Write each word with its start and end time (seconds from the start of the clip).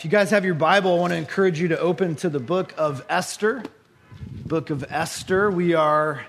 if 0.00 0.04
you 0.04 0.10
guys 0.10 0.30
have 0.30 0.46
your 0.46 0.54
Bible, 0.54 0.94
I 0.94 0.98
want 0.98 1.12
to 1.12 1.18
encourage 1.18 1.60
you 1.60 1.68
to 1.68 1.78
open 1.78 2.16
to 2.16 2.30
the 2.30 2.40
book 2.40 2.72
of 2.78 3.04
Esther. 3.10 3.62
Book 4.46 4.70
of 4.70 4.82
Esther. 4.88 5.50
We 5.50 5.74
are 5.74 6.24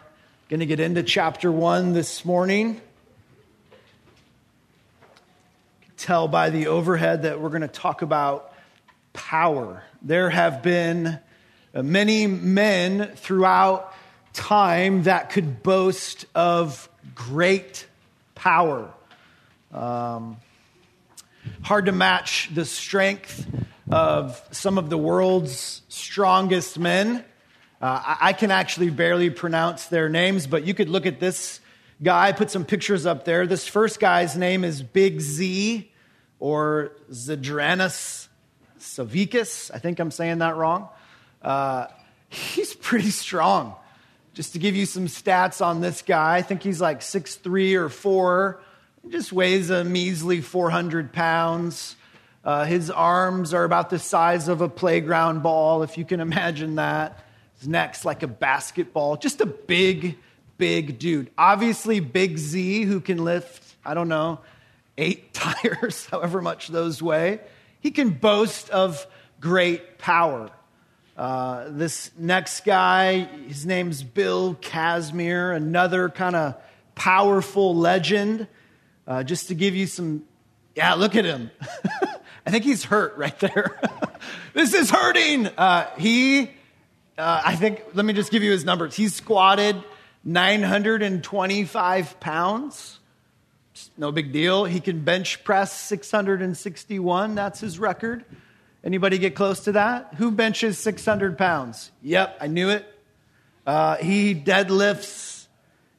going 0.49 0.59
to 0.59 0.65
get 0.65 0.81
into 0.81 1.03
chapter 1.03 1.49
one 1.49 1.93
this 1.93 2.25
morning. 2.25 2.81
Tell 5.95 6.27
by 6.27 6.49
the 6.49 6.67
overhead 6.67 7.21
that 7.21 7.39
we're 7.39 7.47
going 7.47 7.61
to 7.61 7.69
talk 7.69 8.01
about 8.01 8.53
power. 9.13 9.85
There 10.01 10.29
have 10.29 10.61
been 10.61 11.17
uh, 11.73 11.81
many 11.81 12.27
men 12.27 13.13
throughout 13.15 13.93
time 14.33 15.03
that 15.03 15.29
could 15.29 15.63
boast 15.63 16.25
of 16.35 16.89
great 17.15 17.87
power. 18.35 18.91
Um, 19.71 20.35
hard 21.63 21.85
to 21.85 21.91
match 21.91 22.49
the 22.53 22.65
strength 22.65 23.45
of 23.89 24.41
some 24.51 24.77
of 24.77 24.89
the 24.89 24.97
world's 24.97 25.81
strongest 25.89 26.79
men. 26.79 27.23
Uh, 27.81 28.15
I 28.21 28.33
can 28.33 28.51
actually 28.51 28.89
barely 28.89 29.29
pronounce 29.29 29.87
their 29.87 30.09
names, 30.09 30.47
but 30.47 30.65
you 30.65 30.73
could 30.73 30.89
look 30.89 31.05
at 31.05 31.19
this 31.19 31.59
guy, 32.01 32.31
put 32.31 32.51
some 32.51 32.65
pictures 32.65 33.05
up 33.05 33.25
there. 33.25 33.47
This 33.47 33.67
first 33.67 33.99
guy's 33.99 34.35
name 34.35 34.63
is 34.63 34.81
Big 34.81 35.19
Z 35.21 35.91
or 36.39 36.91
Zydrunas 37.11 38.27
Savickas. 38.79 39.71
I 39.73 39.79
think 39.79 39.99
I'm 39.99 40.11
saying 40.11 40.39
that 40.39 40.55
wrong. 40.57 40.89
Uh, 41.41 41.87
he's 42.29 42.73
pretty 42.75 43.11
strong. 43.11 43.75
Just 44.33 44.53
to 44.53 44.59
give 44.59 44.75
you 44.75 44.85
some 44.85 45.07
stats 45.07 45.63
on 45.63 45.81
this 45.81 46.01
guy, 46.01 46.37
I 46.37 46.41
think 46.41 46.63
he's 46.63 46.79
like 46.81 47.01
six 47.01 47.35
three 47.35 47.75
or 47.75 47.89
4 47.89 48.61
just 49.09 49.33
weighs 49.33 49.69
a 49.69 49.83
measly 49.83 50.41
400 50.41 51.11
pounds. 51.11 51.95
Uh, 52.43 52.65
his 52.65 52.89
arms 52.89 53.53
are 53.53 53.63
about 53.63 53.89
the 53.89 53.99
size 53.99 54.47
of 54.47 54.61
a 54.61 54.69
playground 54.69 55.43
ball, 55.43 55.83
if 55.83 55.97
you 55.97 56.05
can 56.05 56.19
imagine 56.19 56.75
that. 56.75 57.23
His 57.59 57.67
neck's 57.67 58.05
like 58.05 58.23
a 58.23 58.27
basketball. 58.27 59.17
Just 59.17 59.41
a 59.41 59.45
big, 59.45 60.17
big 60.57 60.97
dude. 60.97 61.29
Obviously, 61.37 61.99
Big 61.99 62.37
Z, 62.37 62.83
who 62.83 62.99
can 62.99 63.23
lift, 63.23 63.75
I 63.85 63.93
don't 63.93 64.09
know, 64.09 64.39
eight 64.97 65.33
tires, 65.33 66.05
however 66.07 66.41
much 66.41 66.67
those 66.67 67.01
weigh. 67.01 67.39
He 67.79 67.91
can 67.91 68.11
boast 68.11 68.69
of 68.69 69.05
great 69.39 69.97
power. 69.97 70.51
Uh, 71.17 71.65
this 71.67 72.11
next 72.17 72.65
guy, 72.65 73.25
his 73.47 73.65
name's 73.65 74.01
Bill 74.01 74.55
Kazmaier, 74.55 75.55
another 75.55 76.09
kind 76.09 76.35
of 76.35 76.55
powerful 76.95 77.75
legend. 77.75 78.47
Uh, 79.07 79.23
just 79.23 79.47
to 79.47 79.55
give 79.55 79.75
you 79.75 79.87
some, 79.87 80.23
yeah, 80.75 80.93
look 80.93 81.15
at 81.15 81.25
him. 81.25 81.51
I 82.45 82.51
think 82.51 82.63
he's 82.63 82.83
hurt 82.83 83.17
right 83.17 83.37
there. 83.39 83.79
this 84.53 84.73
is 84.73 84.89
hurting. 84.89 85.47
Uh, 85.47 85.89
he, 85.97 86.43
uh, 87.17 87.41
I 87.45 87.55
think, 87.55 87.83
let 87.93 88.05
me 88.05 88.13
just 88.13 88.31
give 88.31 88.43
you 88.43 88.51
his 88.51 88.65
numbers. 88.65 88.95
He 88.95 89.07
squatted 89.09 89.83
925 90.23 92.19
pounds. 92.19 92.99
No 93.97 94.11
big 94.11 94.31
deal. 94.31 94.65
He 94.65 94.79
can 94.79 95.03
bench 95.03 95.43
press 95.43 95.71
661. 95.73 97.35
That's 97.35 97.59
his 97.59 97.79
record. 97.79 98.25
Anybody 98.83 99.17
get 99.17 99.35
close 99.35 99.65
to 99.65 99.73
that? 99.73 100.15
Who 100.17 100.31
benches 100.31 100.77
600 100.79 101.37
pounds? 101.37 101.91
Yep, 102.01 102.37
I 102.41 102.47
knew 102.47 102.69
it. 102.69 102.85
Uh, 103.65 103.97
he 103.97 104.33
deadlifts 104.33 105.47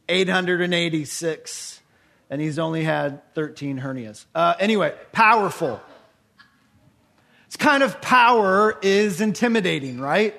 886 0.09 1.81
and 2.33 2.41
he's 2.41 2.59
only 2.59 2.83
had 2.83 3.21
13 3.35 3.79
hernias. 3.79 4.25
Uh, 4.35 4.55
anyway, 4.59 4.95
powerful. 5.13 5.83
This 7.47 7.59
kind 7.59 7.83
of 7.83 8.01
power 8.01 8.79
is 8.81 9.21
intimidating, 9.21 10.01
right? 10.01 10.35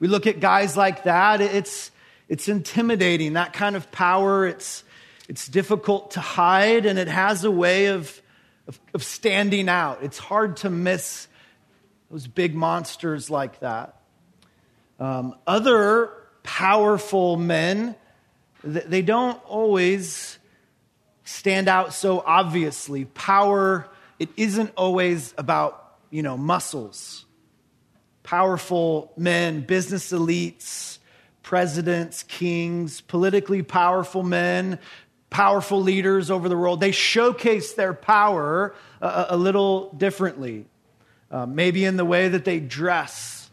We 0.00 0.08
look 0.08 0.26
at 0.26 0.40
guys 0.40 0.76
like 0.76 1.04
that, 1.04 1.40
it's, 1.40 1.92
it's 2.28 2.48
intimidating. 2.48 3.34
That 3.34 3.52
kind 3.52 3.76
of 3.76 3.92
power, 3.92 4.44
it's, 4.44 4.82
it's 5.28 5.46
difficult 5.46 6.10
to 6.12 6.20
hide, 6.20 6.84
and 6.84 6.98
it 6.98 7.06
has 7.06 7.44
a 7.44 7.50
way 7.52 7.86
of, 7.86 8.20
of, 8.66 8.80
of 8.92 9.04
standing 9.04 9.68
out. 9.68 10.02
It's 10.02 10.18
hard 10.18 10.56
to 10.58 10.68
miss 10.68 11.28
those 12.10 12.26
big 12.26 12.56
monsters 12.56 13.30
like 13.30 13.60
that. 13.60 14.00
Um, 14.98 15.36
other 15.46 16.10
powerful 16.42 17.36
men, 17.36 17.94
they 18.64 19.02
don't 19.02 19.40
always 19.44 20.35
stand 21.26 21.68
out 21.68 21.92
so 21.92 22.22
obviously. 22.24 23.04
Power, 23.04 23.88
it 24.18 24.30
isn't 24.36 24.72
always 24.76 25.34
about, 25.36 25.98
you 26.10 26.22
know, 26.22 26.36
muscles. 26.36 27.26
Powerful 28.22 29.12
men, 29.16 29.60
business 29.60 30.12
elites, 30.12 30.98
presidents, 31.42 32.22
kings, 32.24 33.00
politically 33.00 33.62
powerful 33.62 34.22
men, 34.22 34.78
powerful 35.30 35.82
leaders 35.82 36.30
over 36.30 36.48
the 36.48 36.56
world, 36.56 36.80
they 36.80 36.92
showcase 36.92 37.74
their 37.74 37.92
power 37.92 38.74
a, 39.00 39.26
a 39.30 39.36
little 39.36 39.92
differently. 39.92 40.66
Uh, 41.30 41.44
maybe 41.44 41.84
in 41.84 41.96
the 41.96 42.04
way 42.04 42.28
that 42.28 42.44
they 42.44 42.60
dress, 42.60 43.50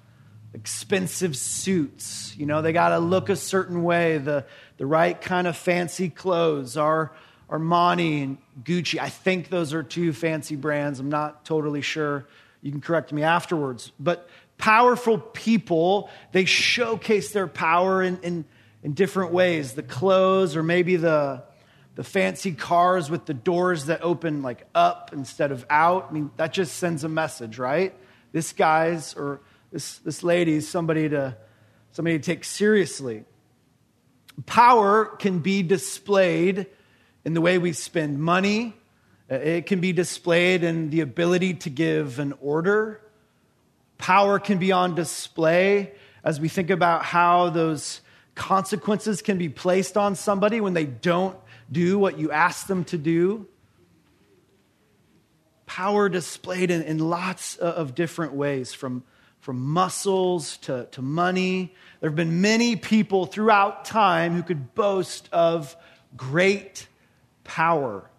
expensive 0.53 1.35
suits. 1.35 2.35
You 2.38 2.45
know, 2.45 2.61
they 2.61 2.72
got 2.72 2.90
to 2.90 3.00
look 3.00 3.29
a 3.29 3.35
certain 3.35 3.84
way, 3.84 4.19
the, 4.19 4.45
the 4.78 4.85
right 4.85 5.19
kind 5.19 5.47
of 5.47 5.57
fancy 5.57 6.09
clothes. 6.09 6.78
Our, 6.78 7.11
Armani 7.53 8.24
and 8.24 8.38
Gucci. 8.64 9.00
I 9.00 9.09
think 9.09 9.50
those 9.50 9.74
are 9.75 9.84
two 9.84 10.12
fancy 10.12 10.56
brands. 10.56 11.00
I'm 11.00 11.09
not 11.09 11.46
totally 11.46 11.81
sure. 11.81 12.25
You 12.64 12.72
can 12.72 12.81
correct 12.81 13.14
me 13.14 13.22
afterwards. 13.22 13.91
But 14.00 14.28
powerful 14.58 15.19
people, 15.19 16.09
they 16.31 16.46
showcase 16.46 17.31
their 17.31 17.47
power 17.47 18.02
in, 18.02 18.19
in, 18.24 18.46
in 18.81 18.94
different 18.94 19.34
ways. 19.34 19.74
The 19.74 19.84
clothes, 19.84 20.56
or 20.56 20.64
maybe 20.64 20.96
the, 20.96 21.44
the 21.94 22.03
fancy 22.03 22.53
cars 22.53 23.12
with 23.12 23.28
the 23.28 23.36
doors 23.36 23.85
that 23.85 24.02
open 24.02 24.41
like 24.41 24.66
up 24.74 25.12
instead 25.14 25.52
of 25.52 25.64
out. 25.70 26.08
I 26.09 26.14
mean, 26.14 26.31
that 26.38 26.53
just 26.53 26.78
sends 26.78 27.03
a 27.03 27.09
message, 27.09 27.59
right? 27.59 27.94
This 28.31 28.52
guy's 28.52 29.14
or 29.16 29.41
this, 29.72 30.00
this 30.00 30.24
lady's 30.24 30.68
somebody 30.68 31.08
to, 31.09 31.38
somebody 31.91 32.18
to 32.18 32.24
take 32.24 32.46
seriously. 32.46 33.25
Power 34.47 35.06
can 35.06 35.38
be 35.38 35.62
displayed 35.62 36.66
in 37.25 37.34
the 37.34 37.41
way 37.41 37.57
we 37.57 37.73
spend 37.73 38.19
money. 38.19 38.75
Uh, 39.31 39.35
it 39.35 39.66
can 39.66 39.79
be 39.79 39.94
displayed 39.94 40.63
in 40.63 40.89
the 40.89 41.01
ability 41.01 41.53
to 41.53 41.69
give 41.69 42.19
an 42.19 42.34
order. 42.41 43.01
Power 43.97 44.39
can 44.39 44.57
be 44.57 44.72
on 44.72 44.95
display 44.95 45.94
as 46.23 46.39
we 46.39 46.50
think 46.50 46.69
about 46.69 47.03
how 47.03 47.50
those 47.50 48.01
consequences 48.35 49.22
can 49.22 49.38
be 49.38 49.50
placed 49.50 49.97
on 49.97 50.16
somebody 50.16 50.59
when 50.59 50.73
they 50.73 50.85
don't 50.85 51.38
do 51.72 51.97
what 51.97 52.19
you 52.19 52.31
ask 52.31 52.67
them 52.67 52.84
to 52.85 52.97
do. 52.97 53.47
Power 55.66 56.09
displayed 56.09 56.69
in, 56.69 56.81
in 56.84 57.00
lots 57.00 57.55
of 57.55 57.95
different 57.95 58.34
ways, 58.34 58.73
from, 58.73 59.03
from 59.40 59.61
muscles 59.61 60.57
to, 60.57 60.88
to 60.91 61.01
money. 61.01 61.73
There 62.00 62.09
have 62.09 62.16
been 62.16 62.41
many 62.41 62.75
people 62.75 63.25
throughout 63.25 63.85
time 63.85 64.35
who 64.35 64.44
could 64.44 64.75
boast 64.75 65.29
of 65.31 65.75
great 66.16 66.88
power. 67.44 68.09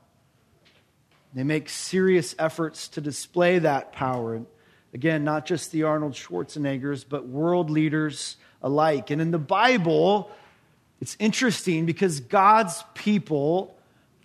They 1.35 1.45
make 1.45 1.69
serious 1.69 2.35
efforts 2.39 2.89
to 2.89 3.01
display 3.01 3.59
that 3.59 3.93
power. 3.93 4.43
Again, 4.93 5.25
not 5.25 5.47
just 5.47 5.73
the 5.73 5.83
Arnold 5.83 6.13
Schwarzeneggers, 6.13 7.05
but 7.09 7.27
world 7.27 7.71
leaders 7.71 8.37
alike. 8.63 9.11
And 9.11 9.21
in 9.21 9.33
the 9.33 9.39
Bible, 9.39 10.31
it's 11.01 11.17
interesting 11.19 11.87
because 11.87 12.21
God's 12.21 12.83
people 12.95 13.77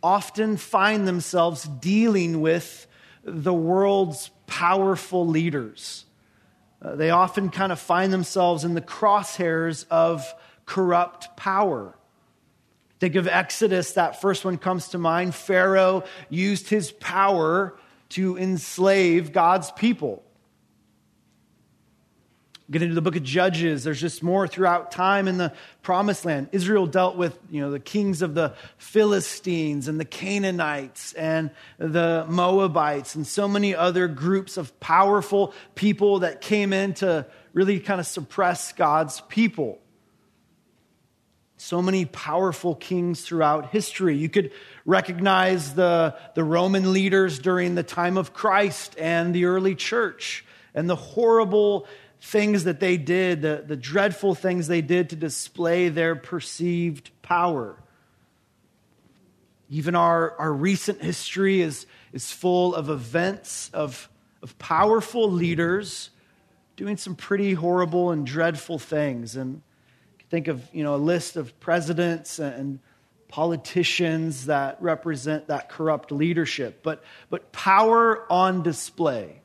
often 0.03 0.57
find 0.57 1.07
themselves 1.07 1.63
dealing 1.63 2.41
with 2.41 2.87
the 3.23 3.53
world's 3.53 4.29
powerful 4.47 5.27
leaders. 5.27 6.05
Uh, 6.81 6.95
they 6.95 7.09
often 7.09 7.49
kind 7.49 7.71
of 7.71 7.79
find 7.79 8.13
themselves 8.13 8.63
in 8.63 8.73
the 8.73 8.81
crosshairs 8.81 9.85
of 9.89 10.33
corrupt 10.65 11.35
power. 11.35 11.95
Think 12.99 13.15
of 13.15 13.27
Exodus, 13.27 13.93
that 13.93 14.19
first 14.19 14.43
one 14.43 14.57
comes 14.57 14.89
to 14.89 14.97
mind. 14.97 15.33
Pharaoh 15.33 16.03
used 16.29 16.69
his 16.69 16.91
power 16.91 17.77
to 18.09 18.37
enslave 18.37 19.31
God's 19.31 19.71
people. 19.71 20.23
Get 22.69 22.83
into 22.83 22.93
the 22.93 23.01
book 23.01 23.15
of 23.15 23.23
Judges. 23.23 23.83
There's 23.83 24.01
just 24.01 24.21
more 24.21 24.47
throughout 24.47 24.91
time 24.91 25.27
in 25.27 25.37
the 25.37 25.53
promised 25.81 26.25
land. 26.25 26.49
Israel 26.51 26.85
dealt 26.85 27.15
with, 27.15 27.35
you 27.49 27.61
know, 27.61 27.71
the 27.71 27.79
kings 27.79 28.21
of 28.21 28.35
the 28.35 28.53
Philistines 28.77 29.87
and 29.87 29.99
the 29.99 30.05
Canaanites 30.05 31.13
and 31.13 31.49
the 31.79 32.25
Moabites 32.27 33.15
and 33.15 33.25
so 33.25 33.47
many 33.47 33.73
other 33.73 34.07
groups 34.07 34.57
of 34.57 34.77
powerful 34.79 35.53
people 35.73 36.19
that 36.19 36.41
came 36.41 36.73
in 36.73 36.93
to 36.95 37.25
really 37.53 37.79
kind 37.79 37.99
of 37.99 38.05
suppress 38.05 38.71
God's 38.73 39.21
people 39.21 39.79
so 41.61 41.81
many 41.81 42.05
powerful 42.05 42.73
kings 42.73 43.21
throughout 43.21 43.71
history. 43.71 44.15
You 44.15 44.29
could 44.29 44.51
recognize 44.85 45.73
the, 45.73 46.15
the 46.33 46.43
Roman 46.43 46.93
leaders 46.93 47.37
during 47.37 47.75
the 47.75 47.83
time 47.83 48.17
of 48.17 48.33
Christ 48.33 48.95
and 48.97 49.35
the 49.35 49.45
early 49.45 49.75
church. 49.75 50.45
and 50.73 50.89
the 50.89 50.95
horrible 50.95 51.87
things 52.21 52.65
that 52.65 52.79
they 52.79 52.97
did, 52.97 53.41
the, 53.41 53.63
the 53.65 53.75
dreadful 53.75 54.35
things 54.35 54.67
they 54.67 54.81
did 54.81 55.09
to 55.09 55.15
display 55.15 55.89
their 55.89 56.15
perceived 56.15 57.11
power. 57.21 57.77
Even 59.69 59.95
our, 59.95 60.37
our 60.37 60.51
recent 60.51 61.01
history 61.01 61.61
is, 61.61 61.85
is 62.11 62.31
full 62.31 62.73
of 62.75 62.89
events 62.89 63.69
of, 63.73 64.09
of 64.41 64.57
powerful 64.57 65.31
leaders 65.31 66.09
doing 66.75 66.97
some 66.97 67.15
pretty 67.15 67.53
horrible 67.53 68.11
and 68.11 68.25
dreadful 68.25 68.79
things. 68.79 69.35
And 69.35 69.61
think 70.29 70.47
of 70.47 70.63
you 70.73 70.83
know, 70.83 70.95
a 70.95 70.97
list 70.97 71.35
of 71.35 71.59
presidents 71.59 72.39
and 72.39 72.79
politicians 73.29 74.47
that 74.47 74.81
represent 74.81 75.47
that 75.47 75.69
corrupt 75.69 76.11
leadership, 76.11 76.81
but, 76.83 77.03
but 77.29 77.51
power 77.51 78.25
on 78.31 78.63
display. 78.63 79.41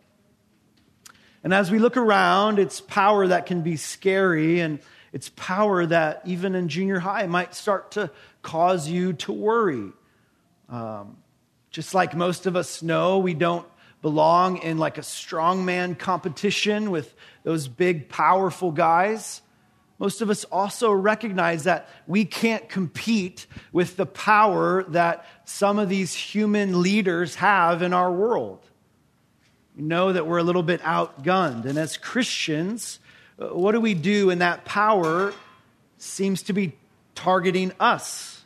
And 1.43 1.53
as 1.53 1.71
we 1.71 1.79
look 1.79 1.97
around, 1.99 2.59
it's 2.59 2.81
power 2.81 3.27
that 3.27 3.45
can 3.45 3.61
be 3.61 3.77
scary, 3.77 4.61
and 4.61 4.79
it's 5.13 5.29
power 5.37 5.85
that 5.85 6.23
even 6.25 6.55
in 6.55 6.69
junior 6.69 6.99
high 6.99 7.27
might 7.27 7.55
start 7.55 7.93
to 7.93 8.11
cause 8.41 8.89
you 8.89 9.13
to 9.13 9.33
worry. 9.33 9.93
Um, 10.71 11.19
just 11.71 11.93
like 11.93 12.17
most 12.17 12.47
of 12.47 12.57
us 12.57 12.83
know, 12.83 13.19
we 13.19 13.35
don't 13.35 13.67
belong 14.01 14.59
in 14.59 14.79
like 14.79 14.97
a 14.97 15.03
strongman 15.03 15.99
competition 15.99 16.91
with 16.91 17.15
those 17.43 17.69
big, 17.69 18.09
powerful 18.09 18.71
guys. 18.73 19.43
Most 19.99 20.21
of 20.21 20.31
us 20.31 20.45
also 20.45 20.91
recognize 20.91 21.65
that 21.65 21.89
we 22.07 22.25
can't 22.25 22.69
compete 22.69 23.47
with 23.73 23.97
the 23.97 24.07
power 24.07 24.83
that 24.85 25.25
some 25.45 25.79
of 25.79 25.89
these 25.89 26.13
human 26.15 26.83
leaders 26.83 27.37
have 27.37 27.81
in 27.81 27.93
our 27.93 28.11
world. 28.11 28.61
We 29.77 29.83
know 29.83 30.13
that 30.13 30.27
we're 30.27 30.39
a 30.39 30.43
little 30.43 30.63
bit 30.63 30.81
outgunned. 30.83 31.65
And 31.65 31.79
as 31.79 31.97
Christians, 31.97 32.99
uh, 33.39 33.49
what 33.49 33.73
do 33.73 33.81
we 33.81 33.95
do? 33.95 34.31
And 34.31 34.41
that 34.41 34.65
power 34.65 35.33
seems 35.99 36.43
to 36.45 36.53
be 36.53 36.77
targeting 37.15 37.73
us. 37.79 38.45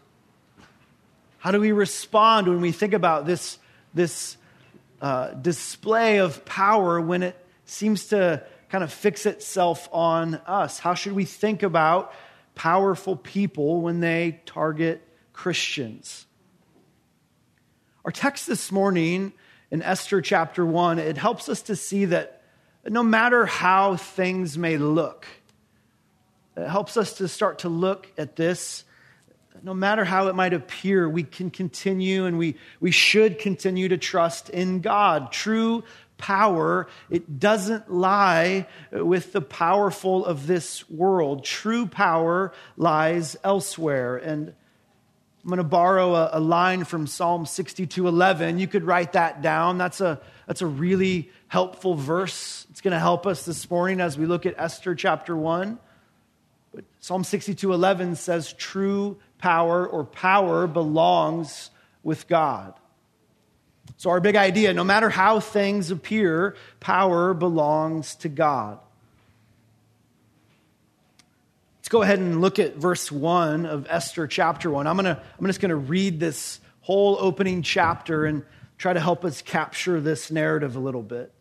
How 1.38 1.50
do 1.50 1.60
we 1.60 1.72
respond 1.72 2.46
when 2.48 2.60
we 2.60 2.72
think 2.72 2.92
about 2.92 3.24
this, 3.24 3.58
this 3.94 4.36
uh, 5.00 5.30
display 5.30 6.18
of 6.18 6.44
power 6.44 7.00
when 7.00 7.22
it 7.22 7.36
seems 7.64 8.06
to 8.06 8.42
kind 8.68 8.84
of 8.84 8.92
fix 8.92 9.26
itself 9.26 9.88
on 9.92 10.36
us? 10.46 10.78
How 10.78 10.94
should 10.94 11.12
we 11.12 11.24
think 11.24 11.62
about 11.62 12.12
powerful 12.54 13.16
people 13.16 13.80
when 13.82 14.00
they 14.00 14.40
target 14.46 15.02
Christians? 15.32 16.26
Our 18.04 18.12
text 18.12 18.46
this 18.46 18.70
morning 18.72 19.32
in 19.70 19.82
Esther 19.82 20.20
chapter 20.20 20.64
1, 20.64 20.98
it 20.98 21.16
helps 21.16 21.48
us 21.48 21.62
to 21.62 21.76
see 21.76 22.06
that 22.06 22.42
no 22.86 23.02
matter 23.02 23.44
how 23.44 23.96
things 23.96 24.56
may 24.56 24.78
look, 24.78 25.26
it 26.56 26.68
helps 26.68 26.96
us 26.96 27.14
to 27.14 27.28
start 27.28 27.60
to 27.60 27.68
look 27.68 28.10
at 28.16 28.36
this. 28.36 28.84
No 29.62 29.74
matter 29.74 30.04
how 30.04 30.28
it 30.28 30.34
might 30.34 30.54
appear, 30.54 31.08
we 31.08 31.22
can 31.22 31.50
continue 31.50 32.26
and 32.26 32.38
we, 32.38 32.56
we 32.80 32.90
should 32.90 33.38
continue 33.38 33.88
to 33.88 33.98
trust 33.98 34.50
in 34.50 34.80
God. 34.80 35.32
True 35.32 35.84
power, 36.18 36.88
it 37.08 37.38
doesn't 37.38 37.90
lie 37.90 38.66
with 38.92 39.32
the 39.32 39.40
powerful 39.40 40.26
of 40.26 40.46
this 40.46 40.88
world. 40.90 41.44
True 41.44 41.86
power 41.86 42.52
lies 42.76 43.36
elsewhere. 43.42 44.16
And 44.16 44.52
I'm 45.42 45.48
going 45.48 45.58
to 45.58 45.64
borrow 45.64 46.14
a, 46.14 46.30
a 46.34 46.40
line 46.40 46.84
from 46.84 47.06
Psalm 47.06 47.44
62:11. 47.44 48.58
You 48.58 48.66
could 48.66 48.84
write 48.84 49.14
that 49.14 49.40
down. 49.40 49.78
That's 49.78 50.00
a, 50.00 50.20
that's 50.46 50.60
a 50.60 50.66
really 50.66 51.30
helpful 51.46 51.94
verse. 51.94 52.66
It's 52.70 52.80
going 52.80 52.92
to 52.92 52.98
help 52.98 53.26
us 53.26 53.44
this 53.44 53.70
morning 53.70 54.00
as 54.00 54.18
we 54.18 54.26
look 54.26 54.44
at 54.44 54.54
Esther 54.58 54.94
chapter 54.94 55.36
1. 55.36 55.78
But 56.74 56.84
Psalm 57.00 57.22
62:11 57.22 58.16
says 58.16 58.52
true 58.52 59.18
power 59.38 59.86
or 59.86 60.04
power 60.04 60.66
belongs 60.66 61.70
with 62.02 62.28
God. 62.28 62.74
So, 63.98 64.10
our 64.10 64.20
big 64.20 64.36
idea 64.36 64.72
no 64.72 64.84
matter 64.84 65.10
how 65.10 65.40
things 65.40 65.90
appear, 65.90 66.54
power 66.78 67.34
belongs 67.34 68.14
to 68.16 68.28
God. 68.28 68.78
Let's 71.78 71.88
go 71.88 72.02
ahead 72.02 72.20
and 72.20 72.40
look 72.40 72.60
at 72.60 72.76
verse 72.76 73.10
1 73.10 73.66
of 73.66 73.86
Esther 73.90 74.28
chapter 74.28 74.70
1. 74.70 74.86
I'm, 74.86 74.94
gonna, 74.94 75.20
I'm 75.38 75.46
just 75.46 75.60
going 75.60 75.70
to 75.70 75.76
read 75.76 76.20
this 76.20 76.60
whole 76.82 77.16
opening 77.18 77.62
chapter 77.62 78.24
and 78.24 78.44
try 78.76 78.92
to 78.92 79.00
help 79.00 79.24
us 79.24 79.42
capture 79.42 80.00
this 80.00 80.30
narrative 80.30 80.76
a 80.76 80.78
little 80.78 81.02
bit. 81.02 81.32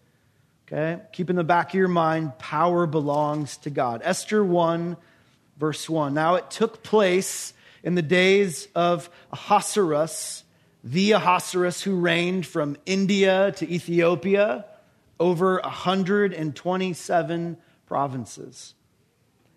Okay? 0.68 1.00
Keep 1.12 1.30
in 1.30 1.36
the 1.36 1.44
back 1.44 1.70
of 1.70 1.76
your 1.76 1.88
mind, 1.88 2.40
power 2.40 2.88
belongs 2.88 3.58
to 3.58 3.70
God. 3.70 4.02
Esther 4.04 4.44
1, 4.44 4.98
verse 5.58 5.88
1. 5.88 6.16
Now 6.16 6.36
it 6.36 6.50
took 6.50 6.82
place 6.82 7.54
in 7.84 7.94
the 7.94 8.02
days 8.02 8.68
of 8.74 9.12
Ahasuerus 9.32 10.44
the 10.92 11.12
Ahasuerus 11.12 11.82
who 11.82 12.00
reigned 12.00 12.46
from 12.46 12.78
India 12.86 13.52
to 13.58 13.70
Ethiopia 13.70 14.64
over 15.20 15.60
127 15.62 17.58
provinces. 17.86 18.74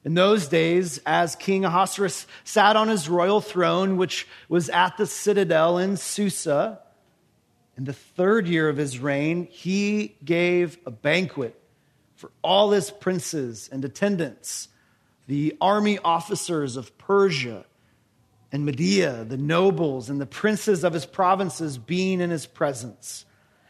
In 0.04 0.14
those 0.14 0.48
days, 0.48 0.98
as 1.06 1.36
King 1.36 1.64
Ahasuerus 1.64 2.26
sat 2.42 2.74
on 2.74 2.88
his 2.88 3.08
royal 3.08 3.40
throne, 3.40 3.96
which 3.96 4.26
was 4.48 4.68
at 4.70 4.96
the 4.96 5.06
citadel 5.06 5.78
in 5.78 5.96
Susa, 5.96 6.80
in 7.76 7.84
the 7.84 7.92
third 7.92 8.48
year 8.48 8.68
of 8.68 8.76
his 8.76 8.98
reign, 8.98 9.46
he 9.52 10.16
gave 10.24 10.78
a 10.84 10.90
banquet 10.90 11.54
for 12.16 12.32
all 12.42 12.72
his 12.72 12.90
princes 12.90 13.68
and 13.70 13.84
attendants, 13.84 14.66
the 15.28 15.56
army 15.60 16.00
officers 16.00 16.76
of 16.76 16.98
Persia 16.98 17.66
and 18.52 18.64
Media, 18.64 19.24
the 19.24 19.36
nobles 19.36 20.10
and 20.10 20.20
the 20.20 20.26
princes 20.26 20.82
of 20.82 20.92
his 20.92 21.06
provinces 21.06 21.78
being 21.78 22.20
in 22.20 22.30
his 22.30 22.46
presence. 22.46 23.24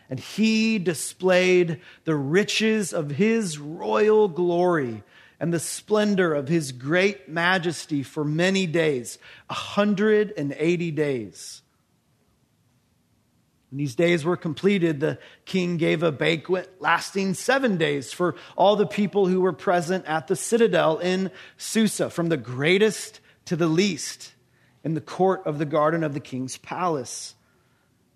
And 0.09 0.19
he 0.19 0.79
displayed 0.79 1.81
the 2.05 2.17
riches 2.17 2.93
of 2.93 3.11
his 3.11 3.59
royal 3.59 4.27
glory 4.29 5.03
and 5.39 5.53
the 5.53 5.61
splendor 5.61 6.35
of 6.35 6.49
his 6.49 6.73
great 6.73 7.29
majesty 7.29 8.03
for 8.03 8.25
many 8.25 8.67
days, 8.67 9.19
180 9.47 10.91
days. 10.91 11.63
When 13.71 13.79
these 13.79 13.95
days 13.95 14.25
were 14.25 14.37
completed, 14.37 14.99
the 14.99 15.19
king 15.45 15.77
gave 15.77 16.03
a 16.03 16.11
banquet 16.11 16.75
lasting 16.81 17.35
seven 17.35 17.77
days 17.77 18.13
for 18.13 18.35
all 18.57 18.75
the 18.75 18.87
people 18.87 19.27
who 19.27 19.41
were 19.41 19.53
present 19.53 20.07
at 20.07 20.27
the 20.27 20.35
citadel 20.35 20.99
in 20.99 21.31
Susa, 21.57 22.11
from 22.11 22.31
the 22.31 22.37
greatest 22.37 23.21
to 23.45 23.55
the 23.55 23.69
least 23.69 24.33
in 24.85 24.95
the 24.95 25.01
court 25.01 25.43
of 25.47 25.59
the 25.59 25.67
garden 25.67 26.05
of 26.05 26.15
the 26.15 26.21
king's 26.21 26.57
palace. 26.59 27.35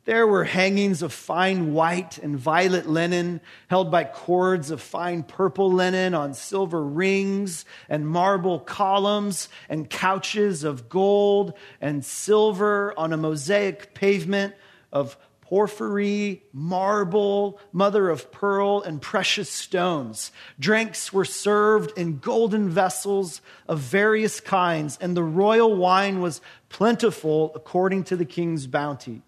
There 0.05 0.27
were 0.27 0.45
hangings 0.45 1.01
of 1.01 1.15
fine 1.15 1.73
white 1.73 2.19
and 2.19 2.39
violet 2.39 2.87
linen, 2.87 3.41
held 3.69 3.91
by 3.91 4.05
cords 4.05 4.71
of 4.71 4.83
fine 4.83 5.23
purple 5.23 5.73
linen 5.73 6.13
on 6.13 6.35
silver 6.35 6.85
rings, 6.85 7.65
and 7.89 8.07
marble 8.07 8.61
columns, 8.61 9.49
and 9.69 9.89
couches 9.89 10.63
of 10.63 10.91
gold 10.91 11.55
and 11.81 12.05
silver 12.05 12.93
on 12.99 13.15
a 13.15 13.17
mosaic 13.17 13.95
pavement 13.95 14.55
of 14.93 15.17
porphyry, 15.45 16.43
marble, 16.53 17.61
mother 17.73 18.09
of 18.09 18.33
pearl, 18.33 18.81
and 18.83 19.01
precious 19.01 19.51
stones. 19.51 20.33
Drinks 20.59 21.13
were 21.13 21.25
served 21.25 21.97
in 21.99 22.19
golden 22.19 22.69
vessels 22.71 23.41
of 23.69 23.79
various 23.79 24.41
kinds, 24.41 24.99
and 25.01 25.17
the 25.17 25.23
royal 25.23 25.77
wine 25.77 26.21
was 26.21 26.41
plentiful 26.71 27.53
according 27.55 28.05
to 28.05 28.17
the 28.17 28.25
king's 28.25 28.67
bounty. 28.67 29.23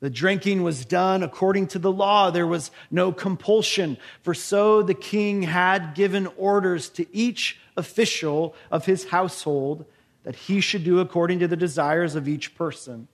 The 0.00 0.10
drinking 0.10 0.62
was 0.62 0.84
done 0.84 1.24
according 1.24 1.66
to 1.68 1.80
the 1.80 1.90
law. 1.90 2.30
There 2.30 2.46
was 2.46 2.70
no 2.90 3.10
compulsion, 3.10 3.98
for 4.22 4.34
so 4.34 4.82
the 4.82 4.94
king 4.94 5.42
had 5.42 5.94
given 5.94 6.28
orders 6.36 6.88
to 6.90 7.06
each 7.14 7.58
official 7.76 8.54
of 8.70 8.86
his 8.86 9.06
household 9.06 9.84
that 10.22 10.36
he 10.36 10.60
should 10.60 10.84
do 10.84 11.00
according 11.00 11.40
to 11.40 11.48
the 11.48 11.56
desires 11.56 12.14
of 12.14 12.28
each 12.28 12.54
person. 12.54 13.08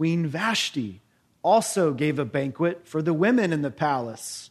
Queen 0.00 0.26
Vashti 0.26 1.02
also 1.42 1.92
gave 1.92 2.18
a 2.18 2.24
banquet 2.24 2.88
for 2.88 3.02
the 3.02 3.12
women 3.12 3.52
in 3.52 3.60
the 3.60 3.70
palace, 3.70 4.50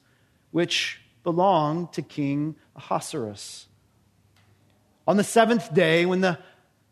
which 0.52 1.02
belonged 1.24 1.92
to 1.92 2.04
King 2.04 2.56
Ahasuerus. 2.76 3.66
On 5.08 5.18
the 5.18 5.24
seventh 5.24 5.74
day, 5.74 6.06
when 6.06 6.22
the 6.22 6.38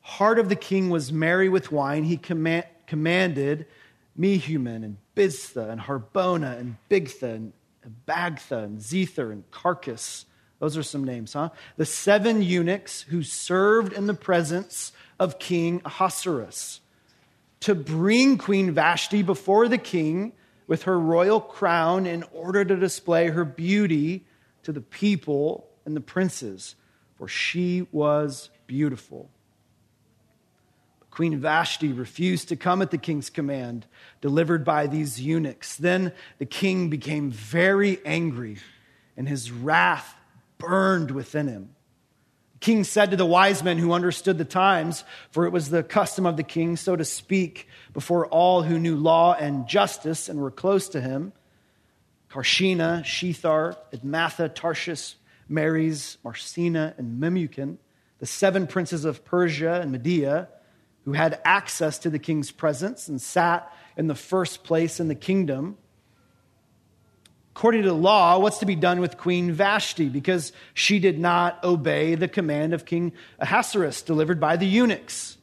heart 0.02 0.40
of 0.40 0.50
the 0.50 0.56
king 0.56 0.90
was 0.90 1.14
merry 1.14 1.50
with 1.50 1.72
wine, 1.72 2.04
he 2.04 2.18
command, 2.18 2.66
commanded 2.88 3.68
Mehuman 4.20 4.84
and 4.84 4.98
Biztha 5.16 5.70
and 5.70 5.82
Harbona 5.82 6.58
and 6.58 6.78
Bigtha 6.90 7.36
and 7.36 7.54
Bagtha 8.08 8.64
and 8.64 8.80
Zethar 8.80 9.32
and 9.32 9.44
Carkas. 9.52 10.26
Those 10.58 10.76
are 10.78 10.82
some 10.82 11.04
names, 11.04 11.34
huh? 11.34 11.50
The 11.76 11.86
seven 11.86 12.42
eunuchs 12.42 13.04
who 13.04 13.22
served 13.22 13.94
in 13.94 14.08
the 14.08 14.16
presence 14.16 14.94
of 15.20 15.38
King 15.38 15.80
Ahasuerus 15.86 16.80
to 17.62 17.76
bring 17.76 18.38
Queen 18.38 18.72
Vashti 18.72 19.24
before 19.24 19.68
the 19.68 19.78
king 19.78 20.34
with 20.68 20.84
her 20.84 21.00
royal 21.00 21.40
crown 21.40 22.06
in 22.06 22.24
order 22.34 22.64
to 22.64 22.76
display 22.76 23.28
her 23.28 23.46
beauty 23.46 24.26
to 24.64 24.72
the 24.72 24.82
people 24.82 25.68
and 25.86 25.96
the 25.96 26.02
princes, 26.02 26.76
for 27.16 27.28
she 27.28 27.88
was 27.92 28.50
beautiful. 28.68 29.30
But 31.00 31.10
Queen 31.10 31.40
Vashti 31.40 31.94
refused 31.94 32.50
to 32.50 32.58
come 32.58 32.82
at 32.82 32.92
the 32.92 32.98
king's 32.98 33.30
command, 33.30 33.88
delivered 34.20 34.66
by 34.66 34.88
these 34.88 35.22
eunuchs. 35.22 35.78
Then 35.78 36.12
the 36.38 36.46
king 36.46 36.90
became 36.90 37.32
very 37.32 38.00
angry, 38.06 38.58
and 39.16 39.28
his 39.28 39.52
wrath 39.52 40.16
burned 40.58 41.12
within 41.12 41.48
him. 41.48 41.70
The 42.60 42.66
king 42.66 42.84
said 42.86 43.12
to 43.12 43.18
the 43.18 43.26
wise 43.26 43.64
men 43.64 43.78
who 43.78 43.94
understood 43.94 44.40
the 44.40 44.46
times, 44.46 45.04
for 45.30 45.46
it 45.46 45.52
was 45.52 45.70
the 45.70 45.84
custom 45.84 46.26
of 46.26 46.38
the 46.38 46.44
king 46.44 46.76
so 46.76 46.96
to 46.96 47.06
speak 47.06 47.68
before 47.94 48.26
all 48.26 48.64
who 48.64 48.80
knew 48.80 48.96
law 48.96 49.36
and 49.36 49.68
justice 49.68 50.28
and 50.28 50.40
were 50.40 50.50
close 50.50 50.90
to 50.90 51.00
him. 51.00 51.34
Carshena, 52.32 53.04
Shethar, 53.04 53.78
Admatha, 53.94 54.54
Tarshish, 54.54 55.18
Meres, 55.48 56.18
Marsena, 56.24 56.96
and 56.98 57.22
Memucan, 57.22 57.78
the 58.18 58.26
seven 58.26 58.66
princes 58.66 59.06
of 59.06 59.24
Persia 59.24 59.80
and 59.80 59.92
Media, 59.92 60.50
who 61.06 61.14
had 61.14 61.40
access 61.46 62.00
to 62.00 62.10
the 62.10 62.18
king's 62.18 62.50
presence 62.50 63.08
and 63.08 63.22
sat 63.22 63.72
in 63.96 64.08
the 64.08 64.16
first 64.16 64.64
place 64.64 65.00
in 65.00 65.10
the 65.10 65.16
kingdom 65.16 65.78
according 67.58 67.82
to 67.82 67.88
the 67.88 67.96
law, 67.96 68.38
what's 68.38 68.60
to 68.60 68.68
be 68.68 68.76
done 68.76 69.00
with 69.00 69.18
Queen 69.18 69.52
Vashti 69.52 70.10
because 70.10 70.54
she 70.76 71.00
did 71.00 71.18
not 71.18 71.64
obey 71.64 72.14
the 72.14 72.28
command 72.28 72.72
of 72.72 72.86
King 72.86 73.12
Ahasuerus 73.40 74.04
delivered 74.04 74.40
by 74.40 74.58
the 74.58 74.68
eunuchs. 74.68 75.40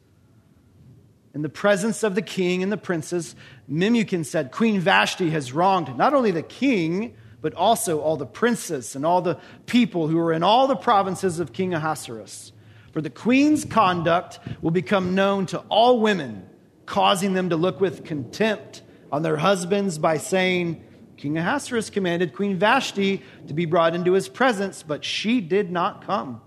In 1.35 1.43
the 1.43 1.49
presence 1.49 2.05
of 2.05 2.15
the 2.15 2.23
king 2.23 2.63
and 2.63 2.71
the 2.71 2.77
princes, 2.77 3.35
Memucan 3.69 4.25
said, 4.25 4.53
Queen 4.53 4.79
Vashti 4.79 5.31
has 5.31 5.53
wronged 5.53 5.99
not 5.99 6.15
only 6.15 6.31
the 6.31 6.45
king, 6.45 7.17
but 7.43 7.53
also 7.55 7.99
all 7.99 8.17
the 8.17 8.27
princes 8.27 8.95
and 8.95 9.05
all 9.05 9.21
the 9.21 9.37
people 9.67 10.07
who 10.07 10.17
are 10.21 10.33
in 10.33 10.45
all 10.45 10.69
the 10.69 10.77
provinces 10.77 11.41
of 11.41 11.53
King 11.53 11.75
Ahasuerus. 11.75 12.53
For 12.93 13.01
the 13.01 13.11
queen's 13.11 13.65
conduct 13.65 14.39
will 14.63 14.71
become 14.71 15.17
known 15.17 15.47
to 15.47 15.59
all 15.69 15.99
women, 15.99 16.49
causing 16.87 17.33
them 17.33 17.49
to 17.49 17.57
look 17.57 17.81
with 17.81 18.05
contempt 18.05 18.83
on 19.11 19.23
their 19.23 19.37
husbands 19.37 19.99
by 19.99 20.19
saying, 20.19 20.85
King 21.17 21.39
Ahasuerus 21.39 21.91
commanded 21.91 22.35
Queen 22.35 22.59
Vashti 22.59 23.23
to 23.47 23.55
be 23.55 23.67
brought 23.67 23.95
into 23.95 24.13
his 24.13 24.29
presence, 24.29 24.83
but 24.83 25.05
she 25.05 25.41
did 25.41 25.71
not 25.71 26.07
come. 26.07 26.41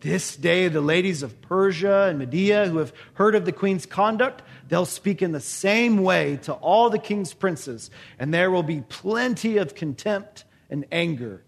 This 0.00 0.34
day, 0.34 0.68
the 0.68 0.80
ladies 0.80 1.22
of 1.22 1.42
Persia 1.42 2.06
and 2.08 2.18
Media 2.18 2.66
who 2.66 2.78
have 2.78 2.92
heard 3.14 3.34
of 3.34 3.44
the 3.44 3.52
queen's 3.52 3.84
conduct, 3.84 4.42
they'll 4.68 4.86
speak 4.86 5.20
in 5.20 5.32
the 5.32 5.40
same 5.40 5.98
way 5.98 6.38
to 6.44 6.54
all 6.54 6.88
the 6.88 6.98
king's 6.98 7.34
princes, 7.34 7.90
and 8.18 8.32
there 8.32 8.50
will 8.50 8.62
be 8.62 8.80
plenty 8.88 9.58
of 9.58 9.74
contempt 9.74 10.44
and 10.70 10.86
anger. 10.90 11.44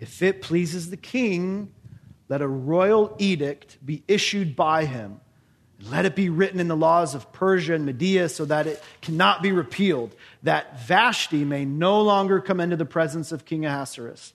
If 0.00 0.22
it 0.22 0.40
pleases 0.40 0.88
the 0.88 0.96
king, 0.96 1.72
let 2.30 2.40
a 2.40 2.48
royal 2.48 3.14
edict 3.18 3.84
be 3.84 4.02
issued 4.08 4.56
by 4.56 4.86
him 4.86 5.20
let 5.90 6.04
it 6.04 6.14
be 6.14 6.28
written 6.28 6.60
in 6.60 6.68
the 6.68 6.76
laws 6.76 7.14
of 7.14 7.32
Persia 7.32 7.74
and 7.74 7.86
Media 7.86 8.28
so 8.28 8.44
that 8.44 8.66
it 8.66 8.82
cannot 9.00 9.42
be 9.42 9.52
repealed, 9.52 10.14
that 10.42 10.86
Vashti 10.86 11.44
may 11.44 11.64
no 11.64 12.00
longer 12.02 12.40
come 12.40 12.60
into 12.60 12.76
the 12.76 12.84
presence 12.84 13.32
of 13.32 13.44
King 13.44 13.66
Ahasuerus. 13.66 14.32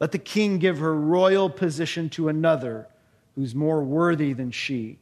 Let 0.00 0.12
the 0.12 0.18
king 0.18 0.58
give 0.58 0.78
her 0.78 0.94
royal 0.94 1.50
position 1.50 2.08
to 2.10 2.28
another 2.28 2.86
who's 3.34 3.54
more 3.54 3.82
worthy 3.82 4.32
than 4.32 4.50
she. 4.50 4.98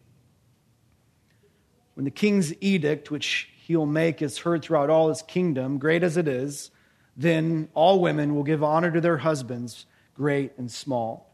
When 1.95 2.05
the 2.05 2.11
king's 2.11 2.55
edict, 2.61 3.11
which 3.11 3.49
he'll 3.67 3.87
make, 3.87 4.21
is 4.21 4.39
heard 4.39 4.63
throughout 4.63 4.91
all 4.91 5.09
his 5.09 5.23
kingdom, 5.23 5.79
great 5.79 6.03
as 6.03 6.17
it 6.17 6.29
is, 6.29 6.71
then 7.17 7.69
all 7.75 8.01
women 8.01 8.35
will 8.35 8.43
give 8.43 8.63
honor 8.63 8.91
to 8.91 9.01
their 9.01 9.19
husbands, 9.19 9.87
great 10.15 10.53
and 10.59 10.71
small. 10.71 11.31